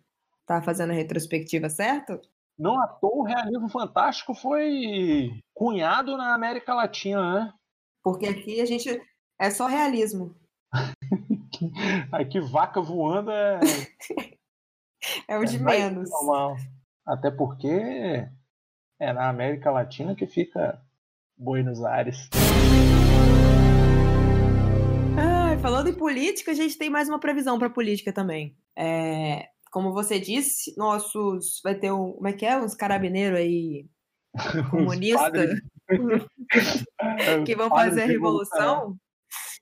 tá 0.47 0.62
fazendo 0.62 0.91
a 0.91 0.95
retrospectiva 0.95 1.69
certo? 1.69 2.21
Não 2.59 2.81
à 2.81 2.88
toa 2.88 3.19
o 3.19 3.23
realismo 3.23 3.69
fantástico 3.69 4.35
foi 4.35 5.41
cunhado 5.55 6.17
na 6.17 6.35
América 6.35 6.75
Latina, 6.75 7.35
né? 7.45 7.53
Porque 8.03 8.27
aqui 8.27 8.61
a 8.61 8.67
gente 8.67 9.00
é 9.41 9.50
só 9.50 9.67
realismo. 9.67 10.35
Aqui 12.12 12.41
vaca 12.41 12.81
voando 12.81 13.31
é, 13.31 13.61
É 15.29 15.38
o 15.38 15.45
de 15.45 15.57
é 15.57 15.61
menos. 15.61 16.11
normal. 16.11 16.57
Até 17.07 17.31
porque 17.31 18.29
é 19.00 19.12
na 19.12 19.29
América 19.29 19.71
Latina 19.71 20.15
que 20.15 20.27
fica 20.27 20.81
Buenos 21.37 21.85
Aires. 21.85 22.29
Ai, 25.17 25.59
falando 25.59 25.88
em 25.88 25.95
política, 25.95 26.50
a 26.50 26.55
gente 26.55 26.77
tem 26.77 26.91
mais 26.91 27.09
uma 27.09 27.21
previsão 27.21 27.59
para 27.59 27.71
política 27.71 28.12
também. 28.12 28.57
É, 28.77 29.49
como 29.79 29.93
você 29.93 30.19
disse, 30.19 30.77
nossos 30.77 31.61
vai 31.63 31.73
ter 31.73 31.93
um, 31.93 32.15
como 32.15 32.27
é 32.27 32.33
que 32.33 32.45
é, 32.45 32.59
uns 32.59 32.75
carabineiros 32.75 33.39
aí 33.39 33.87
comunistas 34.73 35.61
que 37.47 37.55
vão 37.55 37.69
fazer 37.69 38.03
a 38.03 38.07
revolução. 38.07 38.99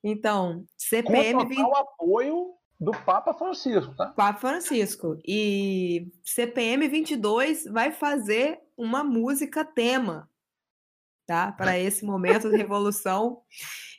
Então, 0.02 0.60
Com 0.60 0.66
CPM 0.78 1.32
total 1.32 1.48
20, 1.48 1.76
apoio 1.76 2.54
do 2.80 2.92
Papa 2.92 3.34
Francisco, 3.34 3.94
tá? 3.94 4.06
Papa 4.06 4.40
Francisco 4.40 5.18
e 5.22 6.10
CPM 6.24 6.88
22 6.88 7.64
vai 7.64 7.92
fazer 7.92 8.58
uma 8.74 9.04
música 9.04 9.66
tema, 9.66 10.30
tá? 11.26 11.52
Para 11.52 11.76
esse 11.78 12.06
momento 12.06 12.48
de 12.48 12.56
revolução 12.56 13.42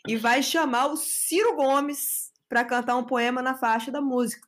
e 0.07 0.17
vai 0.17 0.41
chamar 0.41 0.87
o 0.87 0.97
Ciro 0.97 1.55
Gomes 1.55 2.31
para 2.49 2.65
cantar 2.65 2.95
um 2.95 3.03
poema 3.03 3.39
na 3.39 3.53
faixa 3.53 3.91
da 3.91 4.01
música. 4.01 4.46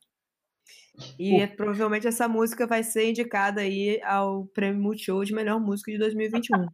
E 1.17 1.41
é- 1.41 1.47
provavelmente 1.47 2.07
essa 2.07 2.27
música 2.27 2.67
vai 2.67 2.83
ser 2.83 3.09
indicada 3.09 3.61
aí 3.61 4.01
ao 4.03 4.45
Prêmio 4.47 4.81
Multishow 4.81 5.23
de 5.23 5.33
melhor 5.33 5.59
música 5.59 5.91
de 5.91 5.97
2021. 5.97 6.67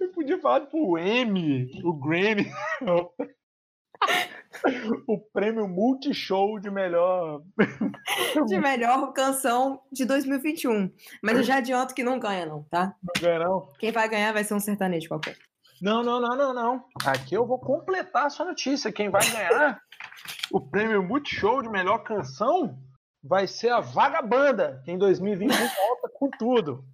Eu 0.00 0.08
podia 0.12 0.38
falar 0.40 0.60
tipo 0.62 0.78
o 0.78 0.98
M, 0.98 1.70
o 1.84 1.92
Grammy. 1.92 2.46
o 5.06 5.18
prêmio 5.32 5.68
Multishow 5.68 6.58
de 6.60 6.70
melhor. 6.70 7.42
De 8.46 8.58
melhor 8.58 9.12
canção 9.12 9.80
de 9.90 10.04
2021. 10.04 10.92
Mas 11.22 11.36
eu 11.38 11.42
já 11.42 11.56
adianto 11.56 11.94
que 11.94 12.04
não 12.04 12.18
ganha 12.20 12.46
não, 12.46 12.62
tá? 12.64 12.94
Não 13.02 13.22
ganha, 13.22 13.38
não? 13.40 13.68
Quem 13.78 13.90
vai 13.90 14.08
ganhar 14.08 14.32
vai 14.32 14.44
ser 14.44 14.54
um 14.54 14.60
sertanejo 14.60 15.08
qualquer. 15.08 15.36
Não, 15.80 16.02
não, 16.02 16.20
não, 16.20 16.36
não, 16.36 16.54
não. 16.54 16.84
Aqui 17.06 17.34
eu 17.34 17.46
vou 17.46 17.58
completar 17.58 18.26
a 18.26 18.30
sua 18.30 18.46
notícia. 18.46 18.92
Quem 18.92 19.10
vai 19.10 19.22
ganhar 19.30 19.80
o 20.50 20.60
prêmio 20.60 21.02
Multishow 21.02 21.62
de 21.62 21.68
melhor 21.68 21.98
canção 21.98 22.78
vai 23.22 23.46
ser 23.46 23.70
a 23.70 23.80
Vagabanda, 23.80 24.82
que 24.84 24.90
em 24.90 24.98
2021 24.98 25.48
volta 25.88 26.08
com 26.14 26.30
tudo. 26.30 26.84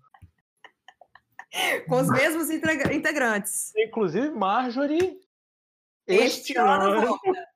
Com 1.88 1.96
os 2.00 2.08
mesmos 2.08 2.50
integra- 2.50 2.92
integrantes. 2.92 3.72
Inclusive 3.76 4.30
Marjorie. 4.30 5.20
Este 6.06 6.56
ano 6.58 7.00
volta. 7.06 7.48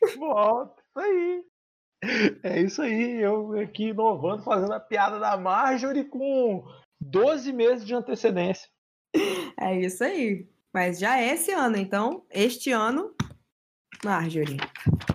Volta, 0.16 0.80
isso 0.80 0.98
aí. 0.98 1.44
É 2.42 2.60
isso 2.62 2.80
aí, 2.80 3.20
eu 3.20 3.52
aqui 3.60 3.88
inovando, 3.88 4.42
fazendo 4.42 4.72
a 4.72 4.80
piada 4.80 5.18
da 5.18 5.36
Marjorie 5.36 6.06
com 6.06 6.64
12 6.98 7.52
meses 7.52 7.84
de 7.84 7.94
antecedência. 7.94 8.66
É 9.60 9.78
isso 9.78 10.02
aí. 10.02 10.48
Mas 10.72 10.98
já 10.98 11.18
é 11.18 11.34
esse 11.34 11.52
ano, 11.52 11.76
então, 11.76 12.24
este 12.30 12.70
ano, 12.70 13.14
Marjorie. 14.04 14.58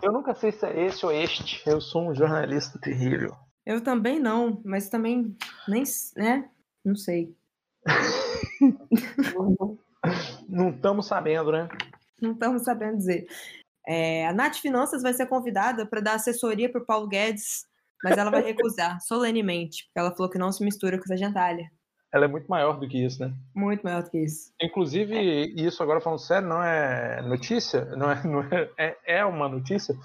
Eu 0.02 0.12
nunca 0.12 0.36
sei 0.36 0.52
se 0.52 0.66
é 0.66 0.86
esse 0.86 1.06
ou 1.06 1.12
este. 1.12 1.62
Eu 1.68 1.80
sou 1.80 2.10
um 2.10 2.16
jornalista 2.16 2.80
terrível. 2.80 3.36
Eu 3.66 3.82
também 3.82 4.20
não, 4.20 4.62
mas 4.64 4.90
também 4.90 5.36
nem, 5.68 5.84
né? 6.16 6.50
Não 6.84 6.96
sei. 6.96 7.36
Não 10.48 10.70
estamos 10.70 11.08
sabendo, 11.08 11.52
né? 11.52 11.68
Não 12.22 12.34
estamos 12.34 12.64
sabendo 12.64 12.98
dizer. 12.98 13.26
É, 13.88 14.28
a 14.28 14.34
Nath 14.34 14.58
Finanças 14.58 15.02
vai 15.02 15.14
ser 15.14 15.28
convidada 15.28 15.86
para 15.86 16.02
dar 16.02 16.14
assessoria 16.14 16.72
para 16.72 16.82
o 16.82 16.86
Paulo 16.86 17.08
Guedes, 17.08 17.66
mas 18.04 18.18
ela 18.18 18.30
vai 18.30 18.42
recusar 18.42 19.00
solenemente, 19.02 19.86
porque 19.86 20.00
ela 20.00 20.16
falou 20.16 20.30
que 20.30 20.38
não 20.38 20.52
se 20.52 20.64
mistura 20.64 20.98
com 20.98 21.04
essa 21.04 21.18
gentalha. 21.18 21.70
Ela 22.14 22.26
é 22.26 22.28
muito 22.28 22.48
maior 22.48 22.80
do 22.80 22.88
que 22.88 23.04
isso, 23.04 23.22
né? 23.22 23.34
Muito 23.54 23.84
maior 23.84 24.04
do 24.04 24.10
que 24.10 24.20
isso. 24.20 24.54
Inclusive, 24.62 25.54
isso 25.58 25.84
agora 25.84 26.00
falando 26.00 26.20
sério, 26.20 26.48
não 26.48 26.64
é 26.64 27.22
notícia, 27.22 27.86
não 27.98 28.10
é, 28.10 28.24
não 28.24 28.42
é, 28.42 28.70
é, 28.78 28.98
é 29.18 29.26
uma 29.26 29.50
notícia. 29.50 29.96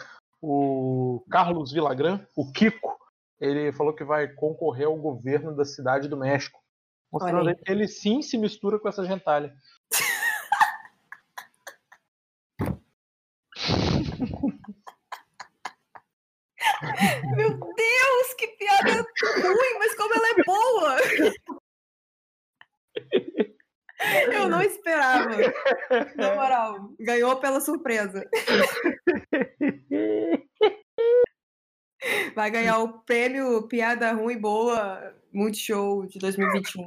O 0.42 1.22
Carlos 1.30 1.72
Villagrán, 1.72 2.20
o 2.34 2.50
Kiko, 2.50 2.98
ele 3.40 3.72
falou 3.72 3.94
que 3.94 4.04
vai 4.04 4.28
concorrer 4.28 4.86
ao 4.86 4.96
governo 4.96 5.54
da 5.54 5.64
cidade 5.64 6.08
do 6.08 6.16
México. 6.16 6.60
Mostrando 7.12 7.54
que 7.54 7.70
ele 7.70 7.86
sim 7.88 8.22
se 8.22 8.38
mistura 8.38 8.78
com 8.78 8.88
essa 8.88 9.04
gentalha. 9.04 9.52
Meu 17.36 17.50
Deus, 17.50 18.34
que 18.36 18.46
piada 18.48 18.92
ruim, 18.92 19.78
mas 19.78 19.94
como 19.94 20.12
ela 20.14 20.28
é 20.28 20.42
boa! 20.44 20.96
Eu 24.32 24.48
não 24.48 24.62
esperava. 24.62 25.36
Na 26.16 26.30
moral, 26.34 26.90
ganhou 26.98 27.36
pela 27.36 27.60
surpresa. 27.60 28.26
Vai 32.34 32.50
ganhar 32.50 32.78
o 32.78 33.02
prêmio 33.02 33.68
Piada 33.68 34.10
Ruim 34.12 34.38
Boa 34.38 35.14
Multishow 35.32 36.06
de 36.06 36.18
2021. 36.18 36.86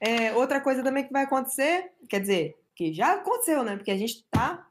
É, 0.00 0.32
outra 0.34 0.60
coisa 0.60 0.84
também 0.84 1.04
que 1.04 1.12
vai 1.12 1.24
acontecer, 1.24 1.90
quer 2.08 2.20
dizer, 2.20 2.56
que 2.76 2.92
já 2.92 3.14
aconteceu, 3.14 3.64
né? 3.64 3.76
Porque 3.76 3.90
a 3.90 3.96
gente 3.96 4.24
tá 4.30 4.64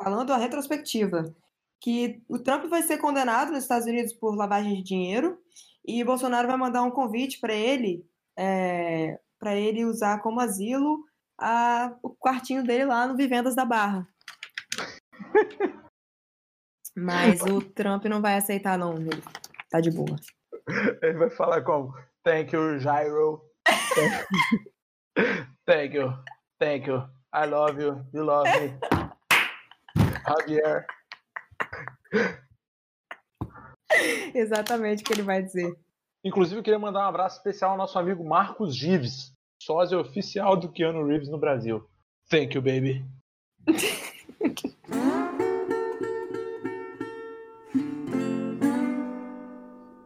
falando 0.00 0.32
a 0.32 0.36
retrospectiva, 0.36 1.34
que 1.80 2.22
o 2.28 2.38
Trump 2.38 2.66
vai 2.66 2.82
ser 2.82 2.98
condenado 2.98 3.50
nos 3.50 3.62
Estados 3.62 3.86
Unidos 3.86 4.12
por 4.12 4.36
lavagem 4.36 4.76
de 4.76 4.82
dinheiro 4.82 5.36
e 5.86 6.02
Bolsonaro 6.04 6.48
vai 6.48 6.56
mandar 6.56 6.82
um 6.82 6.90
convite 6.90 7.38
para 7.40 7.54
ele, 7.54 8.04
é, 8.36 9.18
para 9.38 9.54
ele 9.54 9.84
usar 9.84 10.20
como 10.20 10.40
asilo 10.40 11.04
a- 11.40 11.94
o 12.02 12.10
quartinho 12.10 12.64
dele 12.64 12.84
lá 12.86 13.06
no 13.06 13.16
Vivendas 13.16 13.54
da 13.54 13.64
Barra. 13.64 14.06
Mas 16.96 17.40
o 17.42 17.60
Trump 17.60 18.04
não 18.06 18.20
vai 18.22 18.36
aceitar, 18.36 18.78
não. 18.78 18.94
Ele 18.96 19.22
tá 19.70 19.80
de 19.80 19.90
boa. 19.90 20.16
Ele 21.02 21.18
vai 21.18 21.30
falar 21.30 21.62
como 21.62 21.94
Thank 22.24 22.54
you, 22.56 22.78
Gyro. 22.80 23.42
Thank 25.66 25.94
you. 25.94 26.12
Thank 26.58 26.88
you. 26.88 27.02
I 27.32 27.46
love 27.46 27.80
you. 27.80 28.04
You 28.12 28.24
love 28.24 28.48
me. 28.60 28.78
Javier. 30.26 30.86
Exatamente 34.34 35.02
o 35.02 35.06
que 35.06 35.12
ele 35.12 35.22
vai 35.22 35.42
dizer. 35.42 35.76
Inclusive, 36.24 36.58
eu 36.58 36.62
queria 36.62 36.78
mandar 36.78 37.00
um 37.00 37.08
abraço 37.08 37.36
especial 37.36 37.72
ao 37.72 37.76
nosso 37.76 37.98
amigo 37.98 38.24
Marcos 38.24 38.74
Gives, 38.74 39.32
sósia 39.62 39.98
oficial 39.98 40.56
do 40.56 40.70
Keanu 40.70 41.06
Reeves 41.06 41.28
no 41.28 41.38
Brasil. 41.38 41.88
Thank 42.28 42.56
you, 42.56 42.62
baby. 42.62 43.04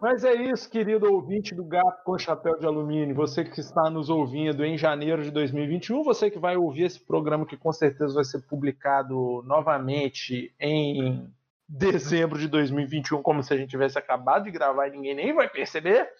Mas 0.01 0.25
é 0.25 0.35
isso, 0.35 0.69
querido 0.69 1.12
ouvinte 1.12 1.55
do 1.55 1.62
Gato 1.62 2.03
com 2.05 2.19
Chapéu 2.19 2.59
de 2.59 2.66
Alumínio. 2.66 3.14
Você 3.14 3.45
que 3.45 3.61
está 3.61 3.88
nos 3.88 4.11
ouvindo 4.11 4.64
em 4.64 4.77
janeiro 4.77 5.23
de 5.23 5.31
2021, 5.31 6.03
você 6.03 6.31
que 6.31 6.38
vai 6.38 6.57
ouvir 6.57 6.85
esse 6.85 6.99
programa 6.99 7.47
que 7.47 7.57
com 7.57 7.71
certeza 7.73 8.14
vai 8.14 8.25
ser 8.25 8.40
publicado 8.40 9.43
novamente 9.47 10.53
em 10.59 11.31
dezembro 11.70 12.38
de 12.38 12.48
2021, 12.48 13.22
como 13.22 13.42
se 13.42 13.54
a 13.54 13.56
gente 13.56 13.70
tivesse 13.70 13.96
acabado 13.96 14.44
de 14.44 14.50
gravar 14.50 14.88
e 14.88 14.90
ninguém 14.90 15.14
nem 15.14 15.33
vai 15.33 15.48
perceber. 15.48 16.11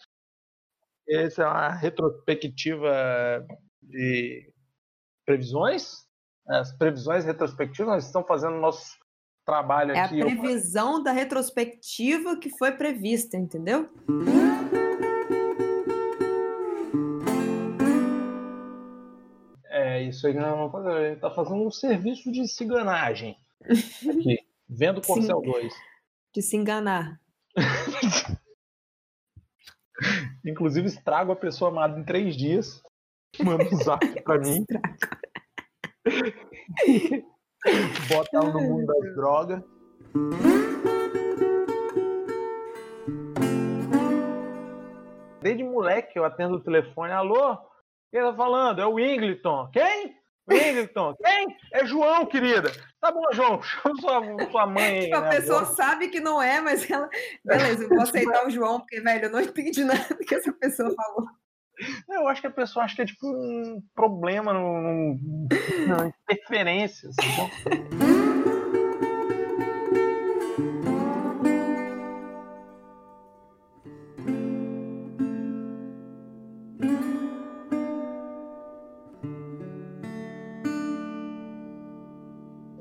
Essa 1.09 1.43
é 1.43 1.47
uma 1.47 1.69
retrospectiva 1.71 3.45
de 3.83 4.49
previsões. 5.27 6.07
As 6.47 6.73
previsões 6.77 7.25
retrospectivas, 7.25 7.93
nós 7.93 8.07
estamos 8.07 8.29
fazendo 8.29 8.57
nosso 8.57 8.97
trabalho 9.45 9.93
É 9.93 10.01
a 10.01 10.05
aqui. 10.05 10.21
previsão 10.21 11.03
da 11.03 11.11
retrospectiva 11.11 12.37
que 12.39 12.51
foi 12.57 12.73
prevista, 12.73 13.37
entendeu? 13.37 13.89
É 19.69 20.03
isso 20.03 20.27
aí 20.29 20.35
fazer. 20.71 20.91
Ele 21.01 21.15
está 21.15 21.31
fazendo 21.31 21.67
um 21.67 21.71
serviço 21.71 22.31
de 22.31 22.47
ciganagem. 22.47 23.37
Aqui, 24.09 24.40
vendo 24.71 25.03
Corcel 25.03 25.41
2. 25.43 25.75
De 26.33 26.41
se 26.41 26.57
enganar. 26.57 27.21
Inclusive, 30.47 30.87
estrago 30.87 31.33
a 31.33 31.37
pessoa 31.37 31.71
amada 31.71 31.99
em 31.99 32.05
três 32.05 32.37
dias. 32.37 32.81
Manda 33.43 33.65
um 33.65 33.77
zap 33.77 34.07
pra 34.23 34.39
mim. 34.39 34.65
Bota 38.09 38.31
ela 38.37 38.53
no 38.53 38.61
mundo 38.61 38.87
das 38.87 39.15
drogas. 39.15 39.63
Desde 45.43 45.65
moleque 45.65 46.19
eu 46.19 46.25
atendo 46.25 46.57
o 46.57 46.63
telefone. 46.63 47.13
Alô? 47.13 47.57
Quem 48.11 48.21
tá 48.21 48.35
falando? 48.35 48.81
É 48.81 48.87
o 48.87 48.99
Ingleton. 48.99 49.69
Quem? 49.73 50.20
O 50.51 50.55
Ingleton. 50.55 51.15
Quem? 51.23 51.57
É 51.73 51.85
João, 51.87 52.27
querida. 52.27 52.71
Tá 53.01 53.11
bom, 53.13 53.23
João. 53.33 53.61
Chama 53.63 53.95
sua, 54.01 54.51
sua 54.51 54.67
mãe 54.67 54.85
aí. 54.85 55.05
Tipo, 55.05 55.17
a 55.17 55.21
né, 55.23 55.31
pessoa 55.31 55.61
agora. 55.61 55.75
sabe 55.75 56.09
que 56.09 56.21
não 56.21 56.43
é, 56.43 56.61
mas 56.61 56.91
ela. 56.91 57.09
Beleza, 57.45 57.85
eu 57.85 57.89
vou 57.89 58.01
aceitar 58.03 58.47
o 58.47 58.51
João, 58.51 58.81
porque, 58.81 59.01
velho, 59.01 59.27
eu 59.27 59.31
não 59.31 59.41
entendi 59.41 59.85
nada 59.85 60.15
que 60.27 60.35
essa 60.35 60.53
pessoa 60.53 60.93
falou. 60.95 61.27
Eu 62.11 62.29
acho 62.29 62.43
que 62.43 62.47
a 62.47 62.51
pessoa 62.51 62.85
acha 62.85 62.95
que 62.97 63.03
é 63.03 63.07
tipo 63.07 63.27
um 63.27 63.83
problema, 63.95 64.53
num- 64.53 65.19
numa 65.87 66.07
interferência. 66.09 67.09
assim. 67.09 68.21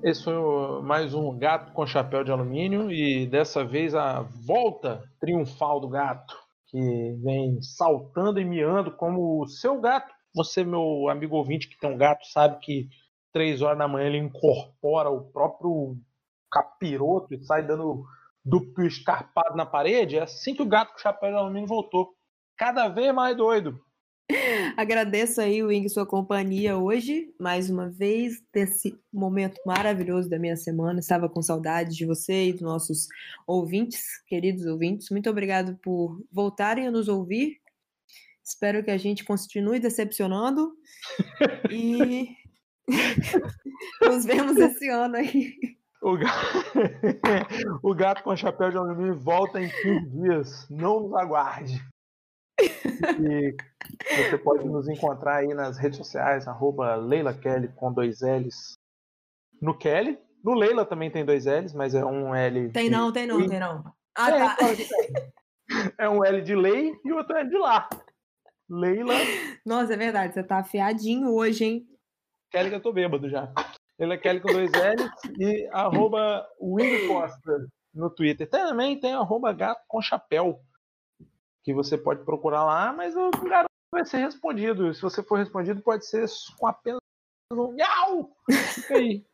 Esse 0.10 0.24
foi 0.24 0.82
mais 0.82 1.13
um 1.13 1.38
gato 1.38 1.72
com 1.72 1.86
chapéu 1.86 2.24
de 2.24 2.32
alumínio 2.32 2.91
e 2.91 3.28
dessa 3.28 3.63
vez 3.63 3.93
a 3.93 4.22
volta 4.22 5.04
triunfal 5.19 5.80
do 5.80 5.88
gato, 5.88 6.36
que 6.65 6.80
vem 7.24 7.62
saltando 7.62 8.39
e 8.39 8.43
miando 8.43 8.89
como 8.89 9.39
o 9.39 9.48
seu 9.48 9.80
gato. 9.80 10.12
Você, 10.34 10.63
meu 10.63 11.08
amigo 11.10 11.36
ouvinte 11.36 11.69
que 11.69 11.78
tem 11.78 11.93
um 11.93 11.98
gato, 11.98 12.26
sabe 12.26 12.58
que 12.60 12.89
três 13.32 13.62
horas 13.62 13.78
da 13.78 13.88
manhã 13.88 14.08
ele 14.08 14.17
incorpora 14.17 15.12
o 15.12 15.30
próprio 15.32 15.95
capiroto 16.52 17.36
e 17.36 17.45
sai 17.45 17.62
dando 17.62 18.04
duplo 18.43 18.88
escarpado 18.88 19.56
na 19.56 19.65
parede. 19.67 20.17
É 20.17 20.24
assim 20.24 20.56
que 20.56 20.63
o 20.63 20.67
gato 20.67 20.93
com 20.93 20.98
chapéu 20.98 21.30
de 21.30 21.38
alumínio 21.38 21.67
voltou. 21.67 22.15
Cada 22.58 22.88
vez 22.88 23.13
mais 23.13 23.38
doido. 23.38 23.80
Agradeço 24.78 25.42
aí, 25.42 25.63
Wing, 25.63 25.88
sua 25.89 26.06
companhia 26.06 26.78
hoje, 26.78 27.34
mais 27.39 27.70
uma 27.70 27.89
vez, 27.89 28.42
desse 28.54 28.96
momento 29.12 29.60
maravilhoso 29.65 30.30
da 30.30 30.38
minha 30.38 30.56
semana. 30.56 31.00
Estava 31.00 31.28
com 31.28 31.42
saudade 31.42 31.96
de 31.96 32.06
você 32.06 32.48
e 32.48 32.54
dos 32.54 32.62
nossos 32.62 33.08
ouvintes, 33.48 34.22
queridos 34.28 34.65
ouvintes. 34.65 35.10
Muito 35.10 35.30
obrigado 35.30 35.78
por 35.82 36.24
voltarem 36.32 36.88
a 36.88 36.92
nos 36.92 37.08
ouvir. 37.08 37.58
Espero 38.44 38.84
que 38.84 38.92
a 38.92 38.98
gente 38.98 39.24
continue 39.24 39.80
decepcionando 39.80 40.74
e 41.72 42.30
nos 44.02 44.26
vemos 44.26 44.58
esse 44.58 44.89
ano 44.89 45.15
aí. 45.18 45.54
O 46.02 46.15
ga- 46.18 46.34
o 47.84 47.94
gato 47.94 48.24
com 48.24 48.36
chapéu 48.36 48.70
de 48.72 48.78
alumínio 48.78 49.20
volta 49.20 49.60
em 49.62 49.70
15 49.70 50.10
dias. 50.22 50.68
Não 50.70 51.02
nos 51.02 51.13
aguarde. 51.13 51.84
E 52.62 53.56
você 54.30 54.38
pode 54.38 54.65
nos 54.65 54.88
encontrar 54.88 55.38
aí 55.38 55.54
nas 55.54 55.78
redes 55.78 55.98
sociais, 55.98 56.48
arroba 56.48 56.95
Leila 56.95 57.34
Kelly 57.34 57.69
com 57.76 57.91
dois 57.91 58.22
L's. 58.22 58.74
No 59.62 59.78
Kelly. 59.78 60.17
No 60.43 60.54
Leila 60.54 60.86
também 60.86 61.12
tem 61.12 61.26
dois 61.26 61.45
L's, 61.45 61.74
mas 61.74 61.93
é 61.93 62.04
um 62.06 62.34
L. 62.34 62.72
Tem 62.72 62.86
de- 62.86 62.89
não, 62.91 63.12
tem 63.12 63.28
não, 63.28 63.45
tem 63.48 63.60
não. 63.60 63.84
Ah, 64.17 64.30
É, 64.32 64.39
tá. 64.39 64.56
que 64.76 64.86
tem. 64.86 64.88
É 65.98 66.10
um 66.10 66.24
L 66.26 66.41
de 66.41 66.56
lei 66.56 66.93
e 67.06 67.12
outro 67.12 67.36
L 67.38 67.50
de 67.50 67.58
lá. 67.58 67.88
Leila 68.69 69.13
Nossa, 69.65 69.93
é 69.93 69.98
verdade, 69.98 70.34
você 70.34 70.43
tá 70.43 70.60
afiadinho 70.60 71.34
hoje, 71.34 71.65
hein? 71.65 71.88
Kelly 72.52 72.69
que 72.69 72.76
eu 72.76 72.82
tô 72.82 72.91
bêbado 72.93 73.30
já. 73.30 73.52
Leila 74.00 74.17
Kelly 74.17 74.39
com 74.41 74.52
dois 74.52 74.72
L's 74.72 75.12
e 75.39 75.67
arroba 75.72 76.48
Willy 76.62 77.08
Costa 77.08 77.67
no 77.93 78.10
Twitter. 78.10 78.50
Também 78.50 79.00
tem 79.00 79.13
arroba 79.13 79.52
gato 79.54 79.82
com 79.88 80.02
chapéu. 80.02 80.60
Que 81.63 81.74
você 81.74 81.98
pode 81.98 82.24
procurar 82.24 82.63
lá, 82.63 82.93
mas 82.93 83.13
garanto 83.15 83.67
que 83.67 83.91
vai 83.91 84.06
ser 84.06 84.17
respondido. 84.17 84.93
Se 84.93 85.02
você 85.02 85.22
for 85.22 85.38
respondido, 85.38 85.82
pode 85.82 86.06
ser 86.06 86.26
com 86.58 86.67
apenas 86.67 87.00
um 87.52 87.72
miau! 87.72 88.32
Fica 88.74 88.95
aí. 88.95 89.26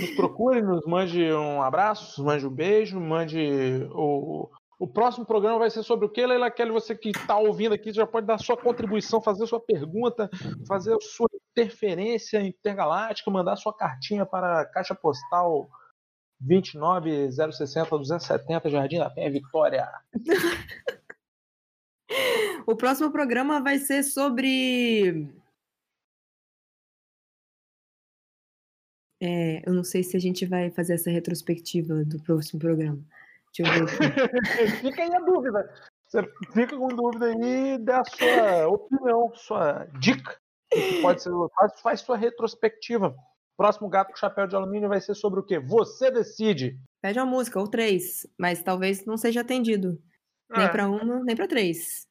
Nos 0.00 0.10
procure, 0.16 0.62
nos 0.62 0.84
mande 0.84 1.32
um 1.32 1.62
abraço, 1.62 2.24
mande 2.24 2.46
um 2.46 2.50
beijo, 2.50 3.00
mande 3.00 3.88
o. 3.92 4.50
O 4.78 4.86
próximo 4.86 5.24
programa 5.24 5.60
vai 5.60 5.70
ser 5.70 5.82
sobre 5.82 6.04
o 6.04 6.08
que, 6.08 6.26
Leila 6.26 6.50
Kelly? 6.50 6.70
Você 6.70 6.94
que 6.94 7.08
está 7.08 7.38
ouvindo 7.38 7.74
aqui 7.74 7.90
já 7.94 8.06
pode 8.06 8.26
dar 8.26 8.36
sua 8.36 8.58
contribuição, 8.58 9.22
fazer 9.22 9.46
sua 9.46 9.58
pergunta, 9.58 10.28
fazer 10.68 10.94
sua 11.00 11.28
interferência 11.50 12.42
intergaláctica, 12.42 13.30
mandar 13.30 13.56
sua 13.56 13.74
cartinha 13.74 14.26
para 14.26 14.60
a 14.60 14.66
Caixa 14.66 14.94
Postal 14.94 15.66
29060 16.40 17.90
270 17.90 18.70
Jardim 18.70 18.98
da 18.98 19.10
Penha, 19.10 19.30
Vitória. 19.30 19.88
O 22.66 22.74
próximo 22.74 23.12
programa 23.12 23.62
vai 23.62 23.78
ser 23.78 24.02
sobre. 24.02 25.32
É, 29.22 29.62
eu 29.68 29.72
não 29.72 29.84
sei 29.84 30.02
se 30.02 30.16
a 30.16 30.20
gente 30.20 30.44
vai 30.44 30.70
fazer 30.70 30.94
essa 30.94 31.10
retrospectiva 31.10 32.04
do 32.04 32.20
próximo 32.22 32.58
programa. 32.58 32.98
Deixa 33.56 33.72
eu 33.72 33.86
ver 33.86 33.94
aqui. 33.94 34.80
Fica 34.82 35.02
aí 35.02 35.14
a 35.14 35.20
dúvida. 35.20 35.72
Você 36.08 36.22
fica 36.52 36.76
com 36.76 36.88
dúvida 36.88 37.26
aí 37.26 37.74
e 37.74 37.78
dá 37.78 38.00
a 38.00 38.04
sua 38.04 38.68
opinião, 38.68 39.32
sua 39.34 39.86
dica. 39.98 40.38
Pode 41.02 41.22
ser, 41.22 41.30
faz, 41.54 41.80
faz 41.80 42.00
sua 42.00 42.16
retrospectiva. 42.16 43.16
Próximo 43.56 43.88
gato 43.88 44.10
com 44.10 44.16
chapéu 44.16 44.46
de 44.46 44.54
alumínio 44.54 44.88
vai 44.88 45.00
ser 45.00 45.14
sobre 45.14 45.40
o 45.40 45.42
quê? 45.42 45.58
Você 45.58 46.10
decide. 46.10 46.78
Pede 47.00 47.18
uma 47.18 47.26
música, 47.26 47.58
ou 47.58 47.68
três, 47.68 48.26
mas 48.38 48.62
talvez 48.62 49.04
não 49.06 49.16
seja 49.16 49.40
atendido. 49.40 49.98
Nem 50.50 50.66
É. 50.66 50.68
para 50.68 50.88
uma, 50.88 51.24
nem 51.24 51.34
para 51.34 51.48
três. 51.48 52.06